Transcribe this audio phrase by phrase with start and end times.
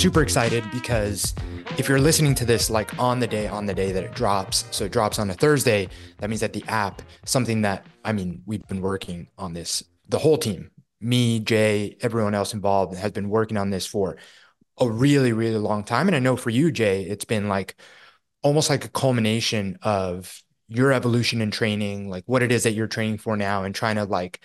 [0.00, 1.34] super excited because
[1.76, 4.64] if you're listening to this like on the day on the day that it drops,
[4.70, 8.40] so it drops on a Thursday, that means that the app, something that I mean,
[8.46, 10.70] we've been working on this, the whole team,
[11.02, 14.16] me, Jay, everyone else involved has been working on this for
[14.78, 16.08] a really, really long time.
[16.08, 17.76] And I know for you, Jay, it's been like
[18.40, 22.86] almost like a culmination of your evolution in training, like what it is that you're
[22.86, 24.40] training for now and trying to like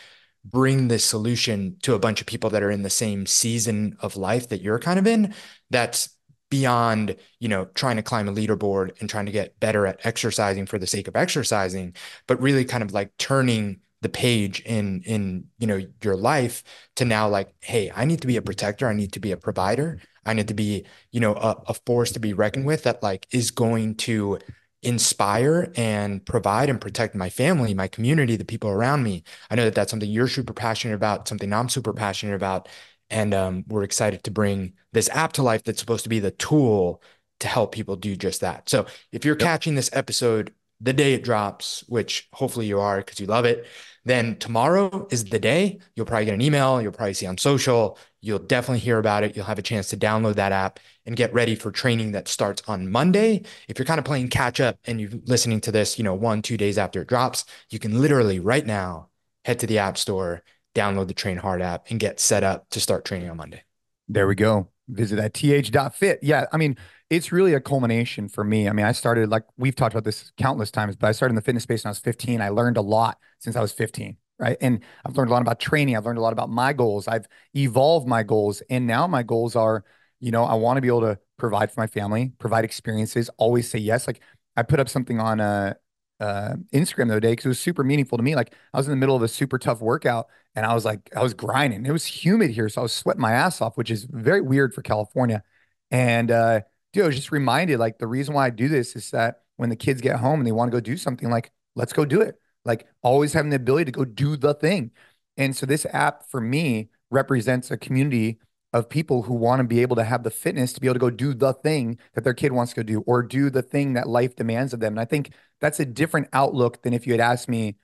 [0.46, 4.16] bring this solution to a bunch of people that are in the same season of
[4.16, 5.34] life that you're kind of in
[5.70, 6.10] that's
[6.50, 10.66] beyond you know trying to climb a leaderboard and trying to get better at exercising
[10.66, 11.94] for the sake of exercising
[12.28, 16.64] but really kind of like turning the page in in you know your life
[16.96, 18.88] to now like hey i need to be a protector.
[18.88, 20.00] I need to be a provider.
[20.26, 23.26] I need to be you know a, a force to be reckoned with that like
[23.32, 24.40] is going to
[24.86, 29.24] inspire and provide and protect my family, my community, the people around me.
[29.50, 32.70] I know that that's something you're super passionate about, something I'm super passionate about.
[33.10, 36.32] And um, we're excited to bring this app to life that's supposed to be the
[36.32, 37.02] tool
[37.40, 38.70] to help people do just that.
[38.70, 39.46] So if you're yep.
[39.46, 43.66] catching this episode the day it drops, which hopefully you are because you love it,
[44.04, 45.80] then tomorrow is the day.
[45.96, 49.36] You'll probably get an email, you'll probably see on social, you'll definitely hear about it.
[49.36, 52.64] You'll have a chance to download that app and get ready for training that starts
[52.68, 53.44] on Monday.
[53.68, 56.42] If you're kind of playing catch up and you're listening to this, you know, one,
[56.42, 59.10] two days after it drops, you can literally right now
[59.46, 60.42] head to the App Store,
[60.74, 63.62] download the Train Hard app, and get set up to start training on Monday.
[64.08, 64.70] There we go.
[64.88, 66.20] Visit that th.fit.
[66.24, 66.46] Yeah.
[66.52, 66.78] I mean,
[67.12, 68.68] it's really a culmination for me.
[68.68, 71.36] I mean, I started like we've talked about this countless times, but I started in
[71.36, 72.42] the fitness space when I was 15.
[72.42, 74.58] I learned a lot since I was 15 right?
[74.62, 75.96] And I've learned a lot about training.
[75.96, 77.08] I've learned a lot about my goals.
[77.08, 78.62] I've evolved my goals.
[78.70, 79.84] And now my goals are,
[80.20, 83.70] you know, I want to be able to provide for my family, provide experiences, always
[83.70, 84.08] say yes.
[84.08, 84.22] Like
[84.56, 85.74] I put up something on uh,
[86.20, 88.36] uh, Instagram the other day because it was super meaningful to me.
[88.36, 91.10] Like I was in the middle of a super tough workout and I was like,
[91.16, 91.86] I was grinding.
[91.86, 92.70] It was humid here.
[92.70, 95.44] So I was sweating my ass off, which is very weird for California.
[95.92, 96.62] And uh,
[96.94, 99.70] dude, I was just reminded like the reason why I do this is that when
[99.70, 102.22] the kids get home and they want to go do something, like, let's go do
[102.22, 104.92] it like always having the ability to go do the thing.
[105.38, 108.40] And so this app for me represents a community
[108.74, 111.00] of people who want to be able to have the fitness to be able to
[111.00, 113.94] go do the thing that their kid wants to go do or do the thing
[113.94, 114.94] that life demands of them.
[114.94, 115.32] And I think
[115.62, 117.78] that's a different outlook than if you had asked me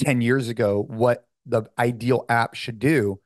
[0.00, 3.20] 10 years ago what the ideal app should do.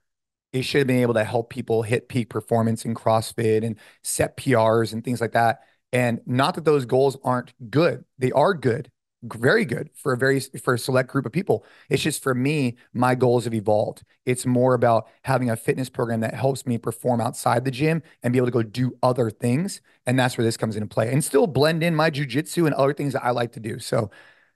[0.54, 4.36] It should have been able to help people hit peak performance in CrossFit and set
[4.36, 5.60] PRs and things like that.
[5.92, 8.90] And not that those goals aren't good, they are good
[9.22, 11.64] very good for a very for a select group of people.
[11.88, 14.02] It's just for me, my goals have evolved.
[14.26, 18.32] It's more about having a fitness program that helps me perform outside the gym and
[18.32, 19.80] be able to go do other things.
[20.06, 21.12] And that's where this comes into play.
[21.12, 23.78] And still blend in my jujitsu and other things that I like to do.
[23.78, 24.10] So,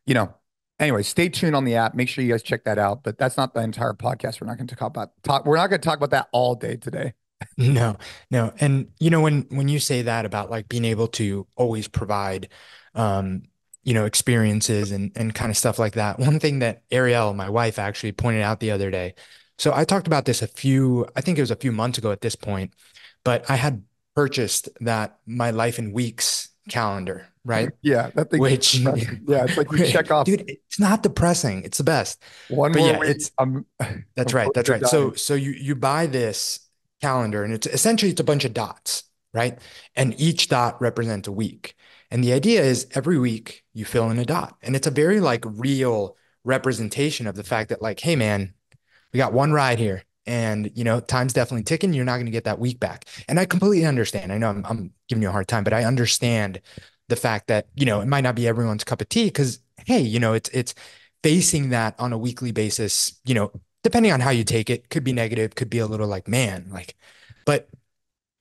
[0.04, 0.34] you know,
[0.80, 1.94] anyway, stay tuned on the app.
[1.94, 3.04] Make sure you guys check that out.
[3.04, 4.40] But that's not the entire podcast.
[4.40, 5.46] We're not going to talk about talk.
[5.46, 7.14] We're not going to talk about that all day today.
[7.58, 7.96] no,
[8.30, 8.52] no.
[8.60, 12.48] And you know, when when you say that about like being able to always provide
[12.94, 13.42] um
[13.86, 16.18] you know, experiences and, and kind of stuff like that.
[16.28, 19.14] One thing that Ariel, my wife, actually pointed out the other day.
[19.58, 22.10] So I talked about this a few, I think it was a few months ago
[22.10, 22.74] at this point,
[23.24, 27.70] but I had purchased that my life in weeks calendar, right?
[27.82, 28.40] Yeah, that thing.
[28.40, 30.26] Which yeah, it's like you check off.
[30.26, 31.62] Dude, it's not depressing.
[31.62, 32.20] It's the best.
[32.48, 33.66] One but more yeah, week, it's I'm,
[34.16, 34.50] that's I'm right.
[34.52, 34.80] That's right.
[34.80, 34.90] Dying.
[34.90, 36.58] So so you you buy this
[37.00, 39.58] calendar and it's essentially it's a bunch of dots, right?
[39.94, 41.76] And each dot represents a week.
[42.10, 44.56] And the idea is every week you fill in a dot.
[44.62, 48.54] And it's a very like real representation of the fact that like, hey man,
[49.12, 50.04] we got one ride here.
[50.26, 51.92] And you know, time's definitely ticking.
[51.92, 53.06] You're not going to get that week back.
[53.28, 54.32] And I completely understand.
[54.32, 56.60] I know I'm, I'm giving you a hard time, but I understand
[57.08, 60.00] the fact that, you know, it might not be everyone's cup of tea because hey,
[60.00, 60.74] you know, it's it's
[61.22, 63.52] facing that on a weekly basis, you know,
[63.82, 66.68] depending on how you take it, could be negative, could be a little like, man,
[66.70, 66.96] like,
[67.44, 67.68] but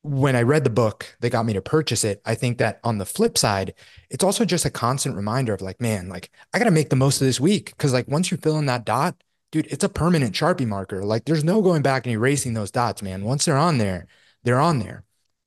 [0.05, 2.99] when I read the book that got me to purchase it, I think that on
[2.99, 3.73] the flip side,
[4.09, 6.95] it's also just a constant reminder of like, man, like I got to make the
[6.95, 7.75] most of this week.
[7.77, 9.15] Cause like once you fill in that dot,
[9.51, 11.03] dude, it's a permanent Sharpie marker.
[11.03, 13.23] Like there's no going back and erasing those dots, man.
[13.23, 14.05] Once they're on there,
[14.43, 15.03] they're on there.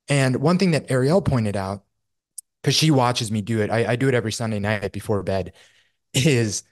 [0.09, 1.85] And one thing that Ariel pointed out,
[2.63, 5.53] because she watches me do it, I, I do it every Sunday night before bed,
[6.13, 6.65] is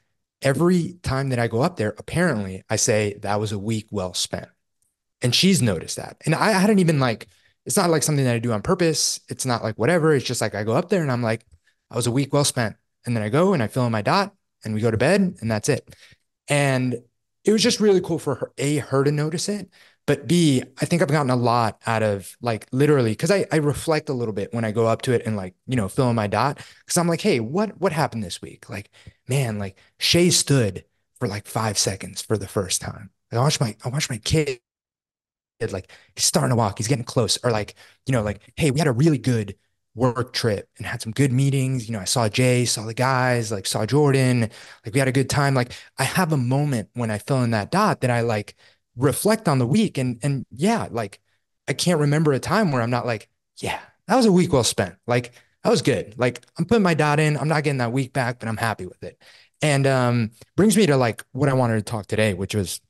[0.43, 4.13] every time that I go up there, apparently I say that was a week well
[4.13, 4.49] spent.
[5.23, 6.17] And she's noticed that.
[6.27, 7.29] And I hadn't even like,
[7.67, 9.21] it's not like something that I do on purpose.
[9.29, 10.15] It's not like whatever.
[10.15, 11.45] It's just like I go up there and I'm like,
[11.91, 12.77] I was a week well spent.
[13.05, 14.35] And then I go and I fill in my dot
[14.65, 15.95] and we go to bed and that's it.
[16.49, 17.03] And
[17.45, 19.69] it was just really cool for her, A, her to notice it.
[20.07, 23.57] But B, I think I've gotten a lot out of like literally because I, I
[23.57, 26.09] reflect a little bit when I go up to it and like, you know, fill
[26.11, 26.59] in my dot.
[26.87, 28.71] Cause I'm like, hey, what what happened this week?
[28.71, 28.91] Like,
[29.29, 30.85] man, like Shay stood
[31.19, 33.11] for like five seconds for the first time.
[33.33, 34.61] I watched my I watched my kid
[35.71, 37.75] like he's starting to walk, he's getting close, or like,
[38.07, 39.57] you know, like, hey, we had a really good
[39.95, 41.89] work trip and had some good meetings.
[41.89, 44.43] You know, I saw Jay, saw the guys, like saw Jordan,
[44.85, 45.55] like we had a good time.
[45.55, 48.55] Like I have a moment when I fill in that dot that I like
[48.97, 51.21] reflect on the week and and yeah, like
[51.69, 54.65] I can't remember a time where I'm not like, yeah, that was a week well
[54.65, 54.97] spent.
[55.07, 55.33] Like
[55.65, 56.15] that was good.
[56.19, 57.37] Like I'm putting my dot in.
[57.37, 59.21] I'm not getting that week back, but I'm happy with it.
[59.63, 62.81] And um brings me to like what I wanted to talk today, which was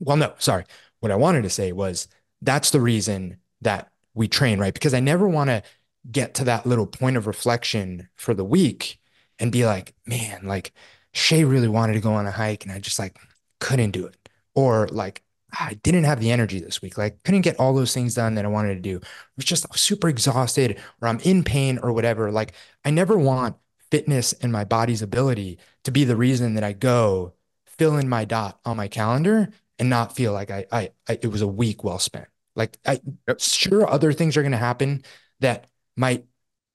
[0.00, 0.64] well, no, sorry.
[1.02, 2.06] What I wanted to say was
[2.42, 4.72] that's the reason that we train, right?
[4.72, 5.64] Because I never want to
[6.12, 9.00] get to that little point of reflection for the week
[9.40, 10.72] and be like, man, like
[11.12, 13.18] Shay really wanted to go on a hike and I just like
[13.58, 14.28] couldn't do it.
[14.54, 16.96] Or like ah, I didn't have the energy this week.
[16.96, 19.00] Like couldn't get all those things done that I wanted to do.
[19.02, 22.30] I was just super exhausted or I'm in pain or whatever.
[22.30, 22.52] Like
[22.84, 23.56] I never want
[23.90, 27.32] fitness and my body's ability to be the reason that I go
[27.66, 29.48] fill in my dot on my calendar
[29.82, 32.28] and not feel like I, I, I it was a week well spent.
[32.54, 33.40] Like I yep.
[33.40, 35.02] sure other things are going to happen
[35.40, 36.24] that might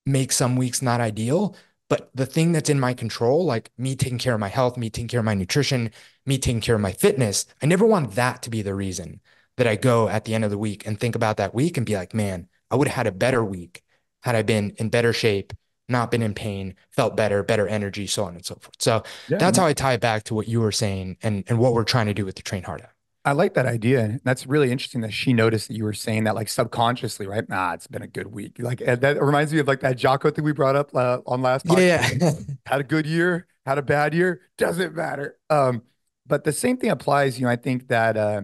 [0.06, 1.56] make some weeks not ideal,
[1.90, 4.90] but the thing that's in my control, like me taking care of my health, me
[4.90, 5.90] taking care of my nutrition,
[6.26, 9.22] me taking care of my fitness, I never want that to be the reason
[9.56, 11.86] that I go at the end of the week and think about that week and
[11.86, 13.84] be like, man, I would have had a better week
[14.24, 15.54] had I been in better shape,
[15.88, 18.76] not been in pain, felt better, better energy, so on and so forth.
[18.80, 19.64] So yeah, that's man.
[19.64, 22.08] how I tie it back to what you were saying and, and what we're trying
[22.08, 22.97] to do with the Train Hard app.
[23.28, 24.22] I like that idea.
[24.24, 27.48] That's really interesting that she noticed that you were saying that like subconsciously, right?
[27.50, 28.56] Nah, it's been a good week.
[28.58, 31.66] Like that reminds me of like that Jocko thing we brought up uh, on last
[31.66, 32.22] podcast.
[32.22, 32.32] Yeah.
[32.66, 35.38] had a good year, had a bad year, doesn't matter.
[35.50, 35.82] Um,
[36.26, 38.44] but the same thing applies, you know, I think that uh,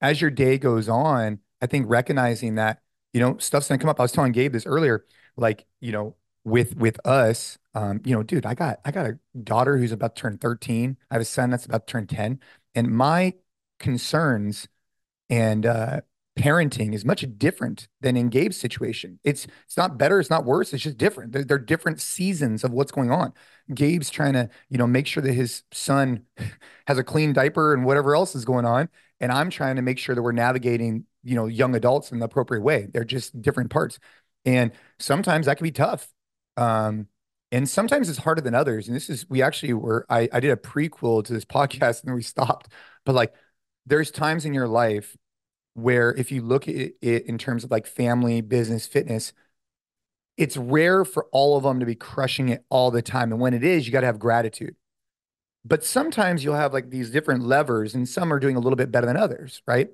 [0.00, 2.80] as your day goes on, I think recognizing that,
[3.12, 4.00] you know, stuff's gonna come up.
[4.00, 5.04] I was telling Gabe this earlier,
[5.36, 9.18] like, you know, with with us, um, you know, dude, I got I got a
[9.44, 10.96] daughter who's about to turn 13.
[11.10, 12.40] I have a son that's about to turn 10.
[12.74, 13.34] And my
[13.78, 14.68] concerns
[15.28, 16.00] and uh,
[16.36, 19.18] parenting is much different than in Gabe's situation.
[19.24, 20.72] It's it's not better, it's not worse.
[20.72, 21.32] It's just different.
[21.32, 23.32] They're, they're, different seasons of what's going on.
[23.74, 26.24] Gabe's trying to you know make sure that his son
[26.86, 28.88] has a clean diaper and whatever else is going on,
[29.20, 32.26] and I'm trying to make sure that we're navigating you know young adults in the
[32.26, 32.86] appropriate way.
[32.92, 33.98] They're just different parts,
[34.44, 36.08] and sometimes that can be tough.
[36.56, 37.08] Um,
[37.52, 38.88] and sometimes it's harder than others.
[38.88, 42.08] And this is we actually were I, I did a prequel to this podcast and
[42.08, 42.68] then we stopped,
[43.04, 43.34] but like
[43.86, 45.16] there's times in your life
[45.74, 49.32] where if you look at it in terms of like family, business, fitness,
[50.36, 53.32] it's rare for all of them to be crushing it all the time.
[53.32, 54.76] And when it is, you got to have gratitude.
[55.64, 58.92] But sometimes you'll have like these different levers, and some are doing a little bit
[58.92, 59.88] better than others, right?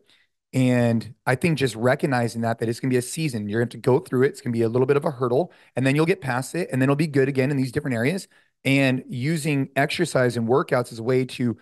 [0.52, 3.70] And I think just recognizing that that it's gonna be a season, you're gonna have
[3.70, 4.28] to go through it.
[4.28, 6.68] It's gonna be a little bit of a hurdle, and then you'll get past it,
[6.70, 8.28] and then it'll be good again in these different areas.
[8.64, 11.56] And using exercise and workouts as a way to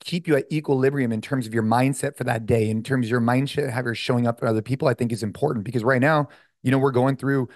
[0.00, 3.10] keep you at equilibrium in terms of your mindset for that day, in terms of
[3.10, 6.00] your mindset, how you're showing up for other people, I think is important because right
[6.00, 6.28] now,
[6.62, 7.48] you know, we're going through,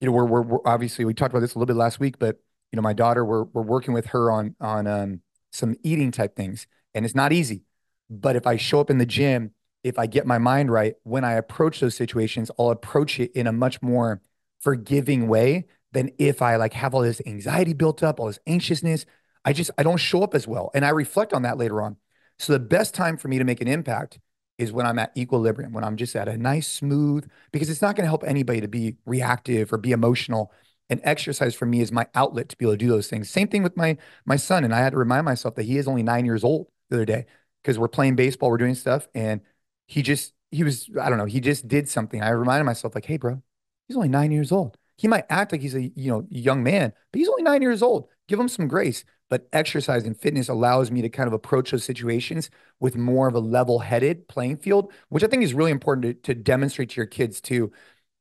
[0.00, 2.18] you know, we're, we're, we're obviously, we talked about this a little bit last week,
[2.18, 2.36] but
[2.72, 5.20] you know, my daughter, we're, we're working with her on, on, um,
[5.52, 7.62] some eating type things and it's not easy,
[8.10, 9.52] but if I show up in the gym,
[9.82, 13.46] if I get my mind right, when I approach those situations, I'll approach it in
[13.46, 14.20] a much more
[14.60, 19.06] forgiving way than if I like have all this anxiety built up, all this anxiousness,
[19.46, 20.70] I just I don't show up as well.
[20.74, 21.96] And I reflect on that later on.
[22.38, 24.18] So the best time for me to make an impact
[24.58, 27.94] is when I'm at equilibrium, when I'm just at a nice smooth, because it's not
[27.94, 30.52] going to help anybody to be reactive or be emotional.
[30.90, 33.30] And exercise for me is my outlet to be able to do those things.
[33.30, 34.64] Same thing with my my son.
[34.64, 37.04] And I had to remind myself that he is only nine years old the other
[37.04, 37.26] day
[37.62, 39.40] because we're playing baseball, we're doing stuff, and
[39.86, 42.20] he just he was I don't know he just did something.
[42.22, 43.42] I reminded myself like, hey, bro,
[43.86, 44.76] he's only nine years old.
[44.96, 47.82] He might act like he's a you know young man, but he's only nine years
[47.82, 48.08] old.
[48.28, 51.84] Give him some grace but exercise and fitness allows me to kind of approach those
[51.84, 56.34] situations with more of a level-headed playing field, which I think is really important to,
[56.34, 57.72] to demonstrate to your kids too.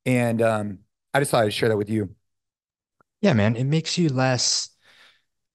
[0.05, 0.79] And um,
[1.13, 2.15] I decided to share that with you.
[3.21, 4.69] Yeah, man, it makes you less.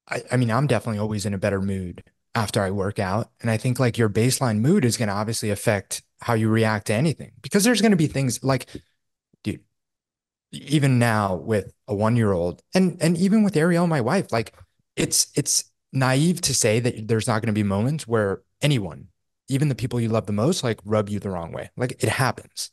[0.08, 2.02] I, I mean, I'm definitely always in a better mood
[2.34, 5.50] after I work out, and I think like your baseline mood is going to obviously
[5.50, 8.66] affect how you react to anything because there's going to be things like,
[9.42, 9.60] dude,
[10.52, 14.54] even now with a one year old, and and even with Ariel, my wife, like
[15.00, 19.08] it's it's naive to say that there's not going to be moments where anyone,
[19.48, 21.70] even the people you love the most, like rub you the wrong way.
[21.76, 22.70] Like it happens.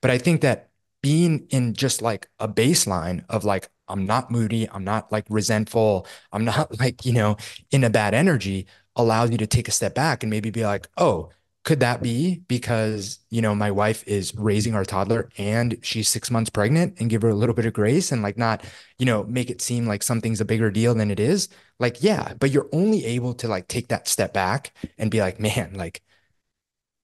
[0.00, 0.70] But I think that
[1.02, 6.06] being in just like a baseline of like, I'm not moody, I'm not like resentful,
[6.32, 7.36] I'm not like, you know,
[7.70, 10.88] in a bad energy allows you to take a step back and maybe be like,
[10.96, 11.30] oh,
[11.64, 16.30] could that be because you know my wife is raising our toddler and she's six
[16.30, 18.64] months pregnant and give her a little bit of grace and like not
[18.98, 21.48] you know make it seem like something's a bigger deal than it is
[21.78, 25.38] like yeah but you're only able to like take that step back and be like
[25.38, 26.02] man like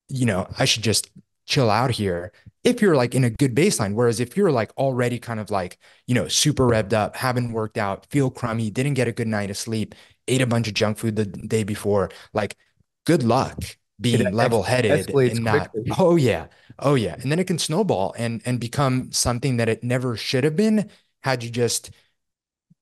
[0.09, 1.09] you know i should just
[1.45, 2.31] chill out here
[2.63, 3.93] if you're like in a good baseline.
[3.93, 7.77] Whereas if you're like already kind of like, you know, super revved up, haven't worked
[7.77, 9.95] out, feel crummy, didn't get a good night of sleep,
[10.27, 12.57] ate a bunch of junk food the day before, like
[13.05, 15.91] good luck being level headed and not, quickly.
[15.97, 16.47] oh yeah,
[16.79, 17.15] oh yeah.
[17.19, 20.89] And then it can snowball and and become something that it never should have been
[21.21, 21.91] had you just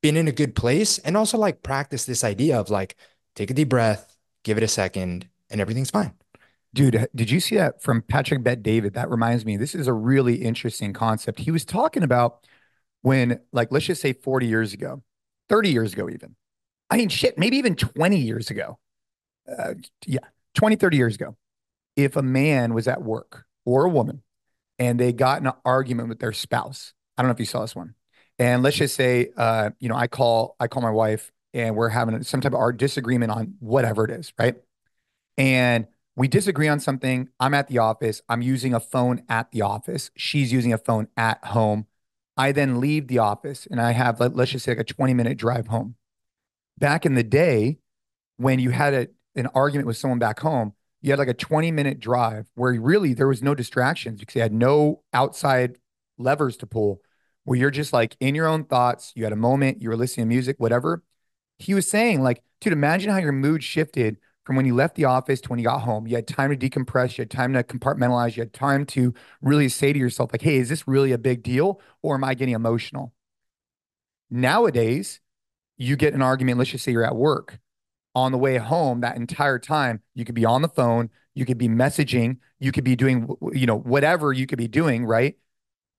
[0.02, 2.96] been in a good place and also like practice this idea of like
[3.36, 6.14] take a deep breath, give it a second, and everything's fine.
[6.74, 8.96] Dude, did you see that from Patrick Bet David?
[8.96, 11.40] That reminds me, this is a really interesting concept.
[11.40, 12.46] He was talking about
[13.02, 15.02] when, like, let's just say 40 years ago,
[15.48, 16.36] 30 years ago, even.
[16.90, 18.78] I mean, shit, maybe even 20 years ago.
[19.48, 20.20] Uh, yeah,
[20.56, 21.36] 20, 30 years ago.
[21.96, 24.24] If a man was at work or a woman
[24.80, 27.62] and they got in an argument with their spouse, I don't know if you saw
[27.62, 27.96] this one.
[28.38, 31.90] And let's just say, uh, you know, I call, I call my wife and we're
[31.90, 34.56] having some type of art disagreement on whatever it is, right?
[35.38, 37.30] And we disagree on something.
[37.40, 38.22] I'm at the office.
[38.28, 40.12] I'm using a phone at the office.
[40.18, 41.88] She's using a phone at home.
[42.38, 45.14] I then leave the office and I have, let, us just say, like a 20
[45.14, 45.96] minute drive home.
[46.78, 47.78] Back in the day,
[48.38, 51.72] when you had a, an argument with someone back home, you had like a 20
[51.72, 55.78] minute drive where really there was no distractions because you had no outside
[56.18, 57.02] levers to pull,
[57.44, 59.12] where you're just like in your own thoughts.
[59.16, 61.04] You had a moment, you were listening to music, whatever.
[61.60, 65.06] He was saying, like, dude, imagine how your mood shifted from when you left the
[65.06, 66.08] office to when you got home.
[66.08, 69.70] You had time to decompress, you had time to compartmentalize, you had time to really
[69.70, 72.54] say to yourself, like, hey, is this really a big deal or am I getting
[72.54, 73.14] emotional?
[74.30, 75.20] Nowadays,
[75.78, 77.60] you get an argument, let's just say you're at work.
[78.16, 81.58] On the way home, that entire time, you could be on the phone, you could
[81.58, 85.38] be messaging, you could be doing, you know, whatever you could be doing, right?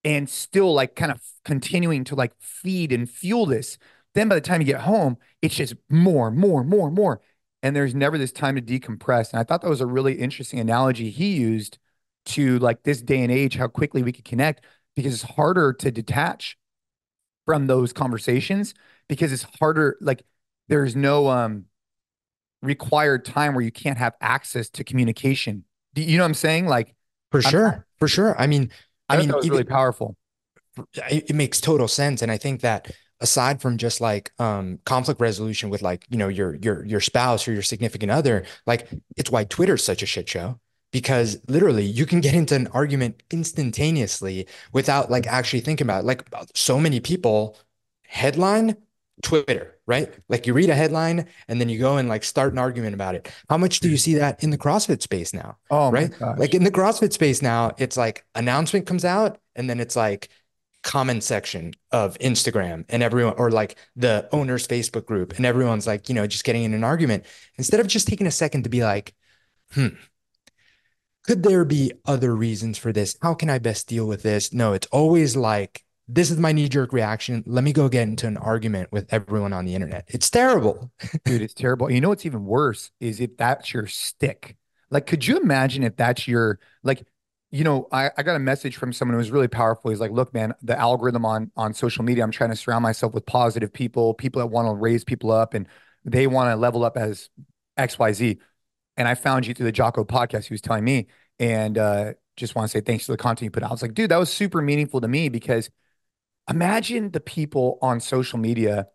[0.05, 3.79] And still like kind of continuing to like feed and fuel this.
[4.15, 7.21] Then by the time you get home, it's just more, more, more, more
[7.63, 9.33] and there's never this time to decompress.
[9.33, 11.79] And I thought that was a really interesting analogy he used
[12.27, 15.91] to like this day and age, how quickly we could connect because it's harder to
[15.91, 16.57] detach
[17.45, 18.75] from those conversations
[19.09, 19.97] because it's harder.
[20.01, 20.25] Like
[20.69, 21.67] there's no um
[22.63, 25.65] required time where you can't have access to communication.
[25.95, 26.67] Do you know what I'm saying?
[26.67, 26.95] Like
[27.31, 28.39] for sure, I'm, for sure.
[28.41, 28.71] I mean,
[29.09, 30.17] I, I mean, even, really powerful.
[31.11, 35.71] It makes total sense, and I think that aside from just like um, conflict resolution
[35.71, 39.45] with like you know your your your spouse or your significant other like it's why
[39.45, 40.59] twitter's such a shit show
[40.93, 46.07] because literally you can get into an argument instantaneously without like actually thinking about it.
[46.07, 47.57] like so many people
[48.03, 48.77] headline
[49.23, 50.13] twitter right?
[50.29, 53.15] Like you read a headline and then you go and like start an argument about
[53.15, 53.31] it.
[53.49, 56.13] How much do you see that in the crossfit space now oh right?
[56.39, 60.29] like in the crossfit space now it's like announcement comes out and then it's like
[60.87, 66.09] comment section of Instagram and everyone, or like the owner's Facebook group, and everyone's like,
[66.09, 67.25] you know, just getting in an argument.
[67.59, 69.13] Instead of just taking a second to be like,
[69.73, 69.89] hmm,
[71.25, 73.19] could there be other reasons for this?
[73.21, 74.53] How can I best deal with this?
[74.53, 77.43] No, it's always like, this is my knee jerk reaction.
[77.47, 80.05] Let me go get into an argument with everyone on the internet.
[80.09, 80.93] It's terrible.
[81.25, 81.91] Dude, it's terrible.
[81.91, 84.57] You know what's even worse is if that's your stick.
[84.91, 87.05] Like, could you imagine if that's your, like,
[87.51, 89.91] you know, I, I got a message from someone who was really powerful.
[89.91, 93.15] He's like, look, man, the algorithm on on social media, I'm trying to surround myself
[93.15, 95.67] with positive people, people that want to raise people up and
[96.05, 97.31] they want to level up as
[97.79, 98.39] XYZ.
[98.97, 100.47] And I found you through the Jocko podcast.
[100.47, 101.09] He was telling me,
[101.39, 103.71] and uh, just want to say thanks for the content you put out.
[103.71, 105.71] I was like, dude, that was super meaningful to me because
[106.49, 108.89] imagine the people on social media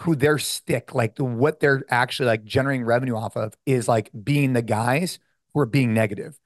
[0.00, 4.10] who their stick, like the, what they're actually like generating revenue off of is like
[4.24, 5.18] being the guys
[5.54, 6.38] who are being negative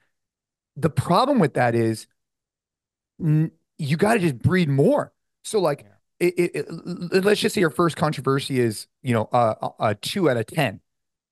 [0.77, 2.07] the problem with that is
[3.21, 5.13] n- you got to just breed more.
[5.43, 5.87] So like,
[6.21, 6.29] yeah.
[6.29, 10.31] it, it, it, let's just say your first controversy is you know a, a two
[10.31, 10.81] out of ten.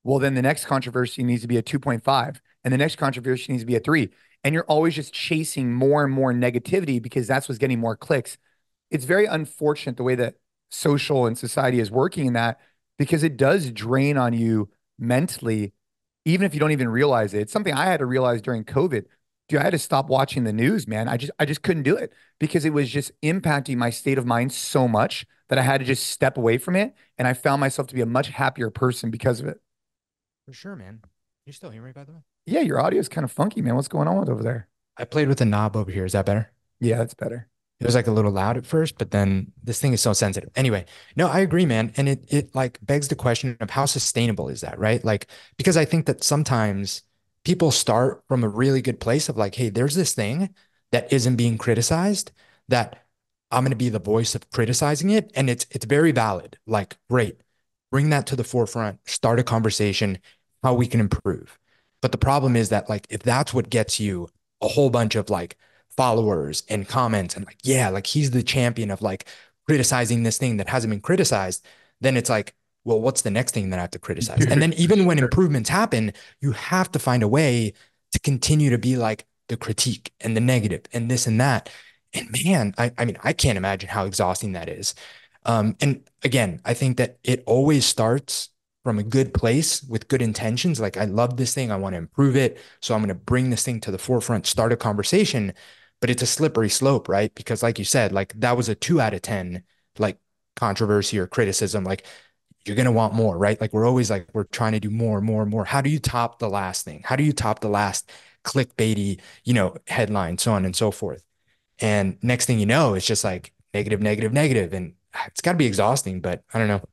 [0.03, 2.97] Well, then the next controversy needs to be a two point five, and the next
[2.97, 4.09] controversy needs to be a three.
[4.43, 8.37] And you're always just chasing more and more negativity because that's what's getting more clicks.
[8.91, 10.35] It's very unfortunate the way that
[10.69, 12.59] social and society is working in that
[12.97, 15.73] because it does drain on you mentally,
[16.23, 17.41] even if you don't even realize it.
[17.41, 19.05] It's something I had to realize during COVID
[19.47, 21.07] dude, I had to stop watching the news, man.
[21.07, 24.25] I just I just couldn't do it because it was just impacting my state of
[24.25, 26.93] mind so much that I had to just step away from it.
[27.17, 29.59] And I found myself to be a much happier person because of it.
[30.45, 31.01] For sure, man.
[31.45, 32.19] You still hear me by the way?
[32.45, 33.75] Yeah, your audio is kind of funky, man.
[33.75, 34.67] What's going on with over there?
[34.97, 36.05] I played with the knob over here.
[36.05, 36.51] Is that better?
[36.79, 37.49] Yeah, that's better.
[37.79, 40.49] It was like a little loud at first, but then this thing is so sensitive.
[40.55, 40.85] Anyway,
[41.17, 41.91] no, I agree, man.
[41.97, 45.03] And it it like begs the question of how sustainable is that, right?
[45.03, 45.27] Like,
[45.57, 47.03] because I think that sometimes
[47.43, 50.53] people start from a really good place of like, hey, there's this thing
[50.91, 52.31] that isn't being criticized
[52.69, 53.05] that
[53.51, 55.31] I'm to be the voice of criticizing it.
[55.35, 56.57] And it's it's very valid.
[56.65, 57.41] Like, great.
[57.91, 60.19] Bring that to the forefront, start a conversation,
[60.63, 61.59] how we can improve.
[62.01, 64.29] But the problem is that, like, if that's what gets you
[64.61, 65.57] a whole bunch of like
[65.97, 69.27] followers and comments and like, yeah, like he's the champion of like
[69.67, 71.65] criticizing this thing that hasn't been criticized,
[72.01, 74.45] then it's like, well, what's the next thing that I have to criticize?
[74.45, 77.73] And then even when improvements happen, you have to find a way
[78.11, 81.69] to continue to be like the critique and the negative and this and that.
[82.13, 84.95] And man, I, I mean, I can't imagine how exhausting that is.
[85.45, 88.49] Um, and again, I think that it always starts
[88.83, 90.79] from a good place with good intentions.
[90.79, 91.71] Like, I love this thing.
[91.71, 92.59] I want to improve it.
[92.81, 95.53] So I'm going to bring this thing to the forefront, start a conversation.
[96.01, 97.33] But it's a slippery slope, right?
[97.35, 99.63] Because, like you said, like that was a two out of 10,
[99.97, 100.19] like
[100.55, 101.83] controversy or criticism.
[101.83, 102.05] Like,
[102.65, 103.59] you're going to want more, right?
[103.61, 105.65] Like, we're always like, we're trying to do more, and more, and more.
[105.65, 107.01] How do you top the last thing?
[107.05, 108.11] How do you top the last
[108.43, 111.23] clickbaity, you know, headline, so on and so forth?
[111.79, 114.73] And next thing you know, it's just like negative, negative, negative.
[114.73, 114.93] And
[115.27, 116.83] it's got to be exhausting, but I don't know.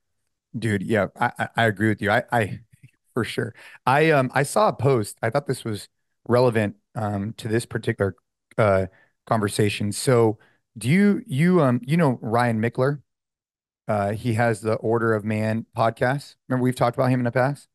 [0.58, 2.10] Dude, yeah, I, I agree with you.
[2.10, 2.60] I, I
[3.14, 3.54] for sure.
[3.86, 5.18] I um I saw a post.
[5.22, 5.88] I thought this was
[6.28, 8.16] relevant um to this particular
[9.26, 9.92] conversation.
[9.92, 10.38] So
[10.76, 13.02] do you you um you know Ryan Michler?
[13.88, 16.36] Uh he has the Order of Man podcast.
[16.48, 17.68] Remember we've talked about him in the past?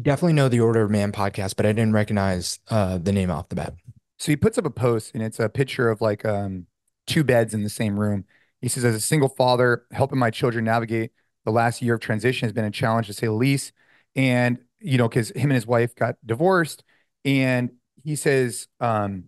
[0.00, 3.48] Definitely know the Order of Man podcast, but I didn't recognize uh the name off
[3.48, 3.74] the bat.
[4.18, 6.66] So he puts up a post and it's a picture of like um
[7.06, 8.24] two beds in the same room.
[8.60, 11.10] He says, as a single father, helping my children navigate
[11.44, 13.72] the last year of transition has been a challenge to say the least.
[14.16, 16.82] And, you know, because him and his wife got divorced.
[17.24, 17.70] And
[18.02, 19.24] he says, um,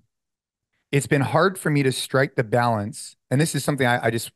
[0.92, 3.16] it's been hard for me to strike the balance.
[3.30, 4.30] And this is something I, I just,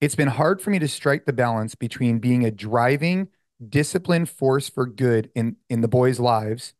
[0.00, 3.28] it's been hard for me to strike the balance between being a driving,
[3.66, 6.74] disciplined force for good in, in the boys' lives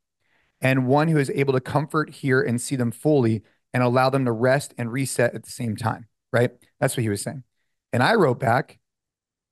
[0.61, 3.42] and one who is able to comfort, hear, and see them fully
[3.73, 6.50] and allow them to rest and reset at the same time right?
[6.78, 7.44] That's what he was saying.
[7.92, 8.78] And I wrote back,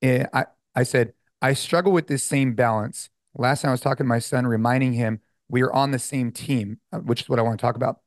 [0.02, 3.10] and I, I said, I struggle with this same balance.
[3.34, 6.30] Last time I was talking to my son, reminding him we are on the same
[6.30, 8.00] team, uh, which is what I want to talk about,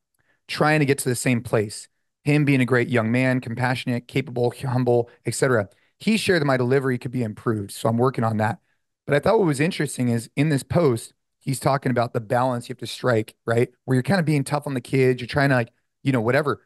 [0.52, 1.88] trying to get to the same place.
[2.24, 5.70] Him being a great young man, compassionate, capable, humble, etc.
[6.00, 7.72] He shared that my delivery could be improved.
[7.72, 8.60] So I'm working on that.
[9.08, 12.70] But I thought what was interesting is in this post, he's talking about the balance
[12.70, 13.70] you have to strike, right?
[13.86, 15.72] Where you're kind of being tough on the kids, you're trying to like,
[16.04, 16.62] you know, whatever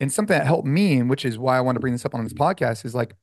[0.00, 2.14] and something that helped me, and which is why I want to bring this up
[2.14, 3.14] on this podcast, is like,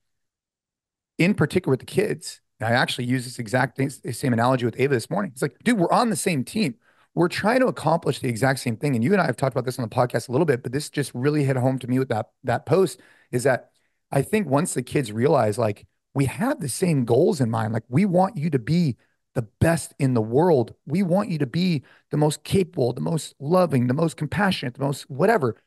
[1.18, 2.42] in particular with the kids.
[2.62, 3.80] I actually use this exact
[4.14, 5.32] same analogy with Ava this morning.
[5.34, 6.76] It's like, dude, we're on the same team.
[7.16, 8.94] We're trying to accomplish the exact same thing.
[8.94, 10.72] And you and I have talked about this on the podcast a little bit, but
[10.72, 13.00] this just really hit home to me with that that post.
[13.32, 13.72] Is that
[14.12, 17.84] I think once the kids realize like we have the same goals in mind, like
[17.90, 18.98] we want you to be
[19.36, 20.74] the best in the world.
[20.86, 24.86] We want you to be the most capable, the most loving, the most compassionate, the
[24.86, 25.62] most whatever.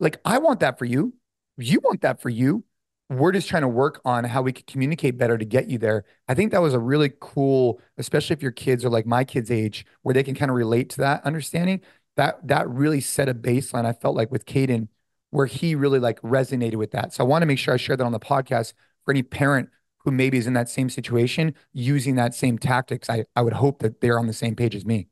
[0.00, 1.14] Like, I want that for you.
[1.56, 2.64] You want that for you.
[3.10, 6.04] We're just trying to work on how we could communicate better to get you there.
[6.28, 9.50] I think that was a really cool, especially if your kids are like my kids'
[9.50, 11.80] age, where they can kind of relate to that understanding.
[12.16, 13.84] That that really set a baseline.
[13.84, 14.88] I felt like with Caden,
[15.30, 17.12] where he really like resonated with that.
[17.12, 18.72] So I want to make sure I share that on the podcast
[19.04, 19.68] for any parent
[19.98, 23.10] who maybe is in that same situation using that same tactics.
[23.10, 25.08] I, I would hope that they're on the same page as me.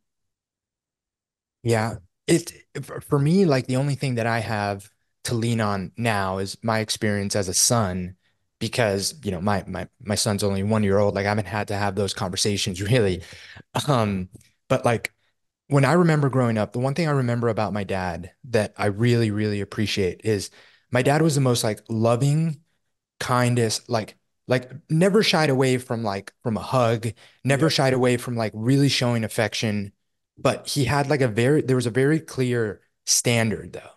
[1.63, 1.97] Yeah
[2.29, 2.53] it
[3.01, 4.91] for me like the only thing that i have
[5.29, 8.17] to lean on now is my experience as a son
[8.59, 11.15] because you know my my my son's only one year old.
[11.15, 13.23] Like i haven't had to have those conversations really.
[13.87, 14.29] Um
[14.69, 15.13] but like
[15.69, 18.87] when i remember growing up the one thing i remember about my dad that i
[18.87, 20.51] really really appreciate is
[20.91, 22.61] my dad was the most like loving
[23.21, 24.17] kindest like
[24.49, 27.09] like never shied away from like from a hug
[27.45, 27.71] never yeah.
[27.71, 29.93] shied away from like really showing affection.
[30.39, 33.91] But he had like a very there was a very clear standard though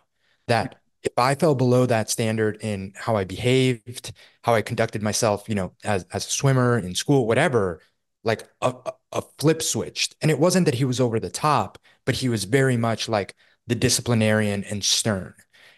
[0.47, 5.49] that if I fell below that standard in how I behaved, how I conducted myself,
[5.49, 7.81] you know, as as a swimmer in school, whatever,
[8.23, 8.73] like a,
[9.11, 10.15] a flip switched.
[10.21, 13.35] And it wasn't that he was over the top, but he was very much like
[13.67, 15.33] the disciplinarian and stern.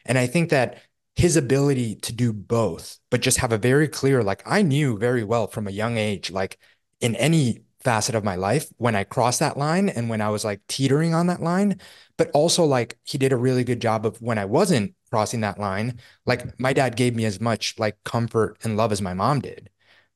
[0.05, 0.81] And I think that
[1.15, 5.23] his ability to do both, but just have a very clear, like I knew very
[5.23, 6.57] well from a young age, like
[6.99, 10.45] in any facet of my life when I crossed that line and when I was
[10.45, 11.79] like teetering on that line.
[12.17, 15.59] But also, like, he did a really good job of when I wasn't crossing that
[15.59, 15.99] line.
[16.25, 19.69] Like, my dad gave me as much like comfort and love as my mom did.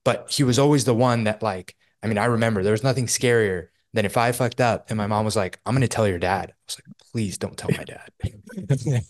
[0.04, 3.06] But he was always the one that, like, I mean, I remember there was nothing
[3.06, 6.08] scarier than if I fucked up and my mom was like, I'm going to tell
[6.08, 6.50] your dad.
[6.50, 8.10] I was like, please don't tell my dad.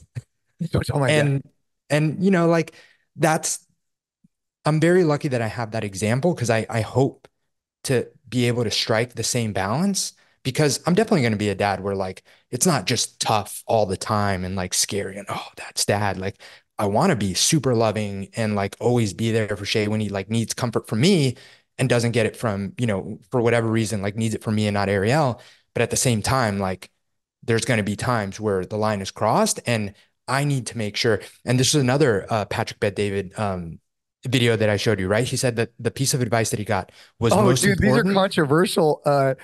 [0.70, 1.52] don't tell my and, dad.
[1.88, 2.74] And, you know, like,
[3.16, 3.66] that's,
[4.66, 7.28] I'm very lucky that I have that example because I, I hope
[7.84, 10.12] to be able to strike the same balance
[10.48, 13.84] because I'm definitely going to be a dad where like it's not just tough all
[13.84, 16.40] the time and like scary and oh that's dad like
[16.78, 20.08] I want to be super loving and like always be there for Shay when he
[20.08, 21.36] like needs comfort from me
[21.76, 24.66] and doesn't get it from you know for whatever reason like needs it from me
[24.66, 25.38] and not Ariel
[25.74, 26.90] but at the same time like
[27.42, 29.92] there's going to be times where the line is crossed and
[30.26, 31.20] I need to make sure.
[31.44, 33.80] And this is another uh, Patrick Bet David um,
[34.26, 35.24] video that I showed you, right?
[35.24, 38.08] He said that the piece of advice that he got was oh, most dude, important.
[38.08, 39.00] These are controversial.
[39.04, 39.34] Uh,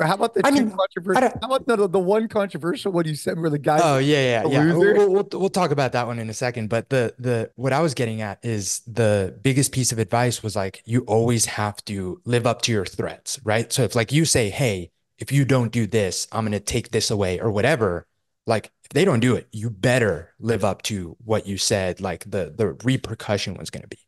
[0.00, 1.38] how about the I mean, controversial?
[1.40, 3.80] How about the, the one controversial one you said where the guy?
[3.82, 4.72] Oh yeah, yeah, yeah.
[4.72, 6.68] We'll, we'll, we'll talk about that one in a second.
[6.68, 10.54] But the the what I was getting at is the biggest piece of advice was
[10.54, 13.72] like you always have to live up to your threats, right?
[13.72, 17.10] So if like you say, hey, if you don't do this, I'm gonna take this
[17.10, 18.06] away or whatever.
[18.46, 22.00] Like if they don't do it, you better live up to what you said.
[22.00, 23.98] Like the the repercussion was going to be.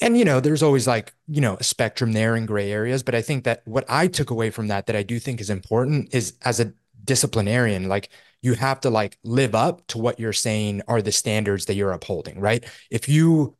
[0.00, 3.14] And you know there's always like you know a spectrum there in gray areas but
[3.14, 6.12] i think that what i took away from that that i do think is important
[6.12, 6.72] is as a
[7.04, 8.08] disciplinarian like
[8.40, 11.92] you have to like live up to what you're saying are the standards that you're
[11.92, 12.64] upholding right?
[12.90, 13.56] If you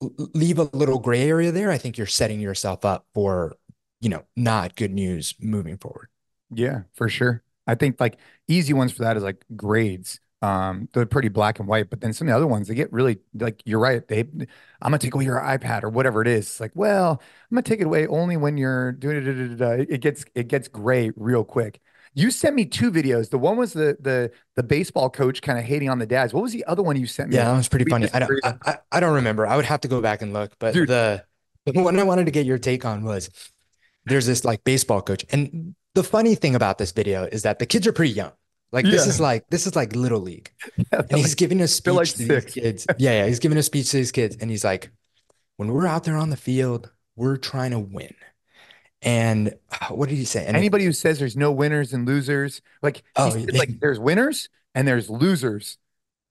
[0.00, 3.54] leave a little gray area there i think you're setting yourself up for
[4.00, 6.08] you know not good news moving forward.
[6.50, 11.04] Yeah for sure i think like easy ones for that is like grades um, they're
[11.04, 13.62] pretty black and white, but then some of the other ones they get really like
[13.66, 14.06] you're right.
[14.06, 14.46] They, I'm
[14.80, 16.46] gonna take away your iPad or whatever it is.
[16.46, 19.90] It's like, well, I'm gonna take it away only when you're doing it.
[19.90, 21.80] It gets it gets gray real quick.
[22.14, 23.28] You sent me two videos.
[23.28, 26.32] The one was the the the baseball coach kind of hating on the dads.
[26.32, 27.36] What was the other one you sent me?
[27.36, 28.08] Yeah, that was pretty funny.
[28.12, 29.46] I don't I, I, don't remember.
[29.46, 30.52] I would have to go back and look.
[30.58, 30.88] But Dude.
[30.88, 31.24] the
[31.66, 33.28] the one I wanted to get your take on was
[34.06, 37.66] there's this like baseball coach, and the funny thing about this video is that the
[37.66, 38.32] kids are pretty young.
[38.72, 38.92] Like yeah.
[38.92, 41.94] this is like this is like little league, yeah, and he's like, giving a speech
[41.94, 42.86] like to these kids.
[42.98, 44.92] Yeah, yeah, he's giving a speech to these kids, and he's like,
[45.56, 48.14] "When we're out there on the field, we're trying to win."
[49.02, 50.46] And uh, what did he say?
[50.46, 54.48] And Anybody it, who says there's no winners and losers, like oh, like there's winners
[54.74, 55.78] and there's losers,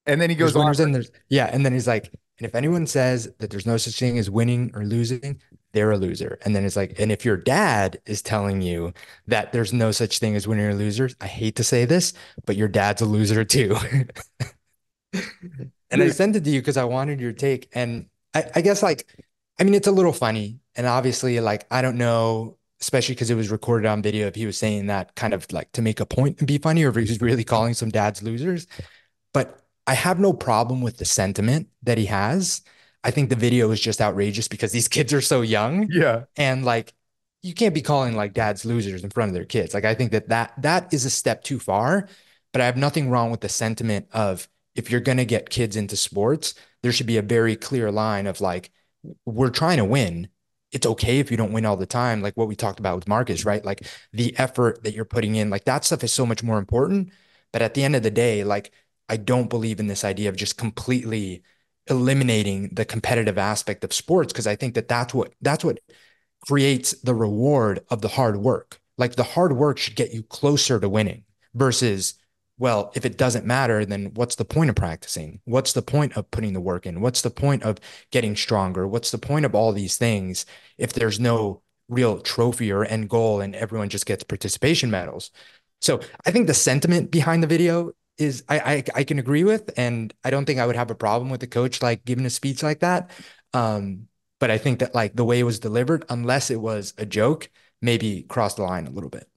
[0.06, 0.74] and then he goes on.
[0.80, 4.00] And there's yeah, and then he's like, and if anyone says that there's no such
[4.00, 6.40] thing as winning or losing, they're a loser.
[6.44, 8.94] And then it's like, and if your dad is telling you
[9.28, 12.14] that there's no such thing as winning or losers, I hate to say this,
[12.46, 13.76] but your dad's a loser too.
[15.14, 17.70] and I sent it to you because I wanted your take.
[17.74, 19.08] And I, I guess like,
[19.60, 20.60] I mean, it's a little funny.
[20.76, 24.46] And obviously, like, I don't know, especially because it was recorded on video, if he
[24.46, 26.96] was saying that kind of like to make a point and be funny, or if
[26.96, 28.68] he's really calling some dads losers.
[29.34, 32.62] But I have no problem with the sentiment that he has.
[33.04, 35.88] I think the video is just outrageous because these kids are so young.
[35.92, 36.24] Yeah.
[36.36, 36.94] And like
[37.42, 39.74] you can't be calling like dads losers in front of their kids.
[39.74, 42.08] Like I think that that that is a step too far,
[42.52, 45.76] but I have nothing wrong with the sentiment of if you're going to get kids
[45.76, 48.72] into sports, there should be a very clear line of like
[49.26, 50.30] we're trying to win.
[50.72, 53.08] It's okay if you don't win all the time, like what we talked about with
[53.08, 53.64] Marcus, right?
[53.66, 57.12] Like the effort that you're putting in, like that stuff is so much more important.
[57.52, 58.72] But at the end of the day, like
[59.08, 61.42] I don't believe in this idea of just completely
[61.90, 65.80] eliminating the competitive aspect of sports because I think that that's what that's what
[66.48, 68.80] creates the reward of the hard work.
[68.98, 71.24] Like the hard work should get you closer to winning
[71.54, 72.16] versus
[72.60, 75.40] well, if it doesn't matter, then what's the point of practicing?
[75.46, 77.00] What's the point of putting the work in?
[77.00, 77.80] What's the point of
[78.12, 78.86] getting stronger?
[78.86, 80.46] What's the point of all these things
[80.78, 85.32] if there's no real trophy or end goal and everyone just gets participation medals?
[85.80, 89.70] So I think the sentiment behind the video is I, I, I can agree with,
[89.78, 92.30] and I don't think I would have a problem with the coach like giving a
[92.30, 93.12] speech like that.
[93.54, 94.08] Um,
[94.40, 97.50] but I think that like the way it was delivered, unless it was a joke,
[97.82, 99.28] maybe crossed the line a little bit.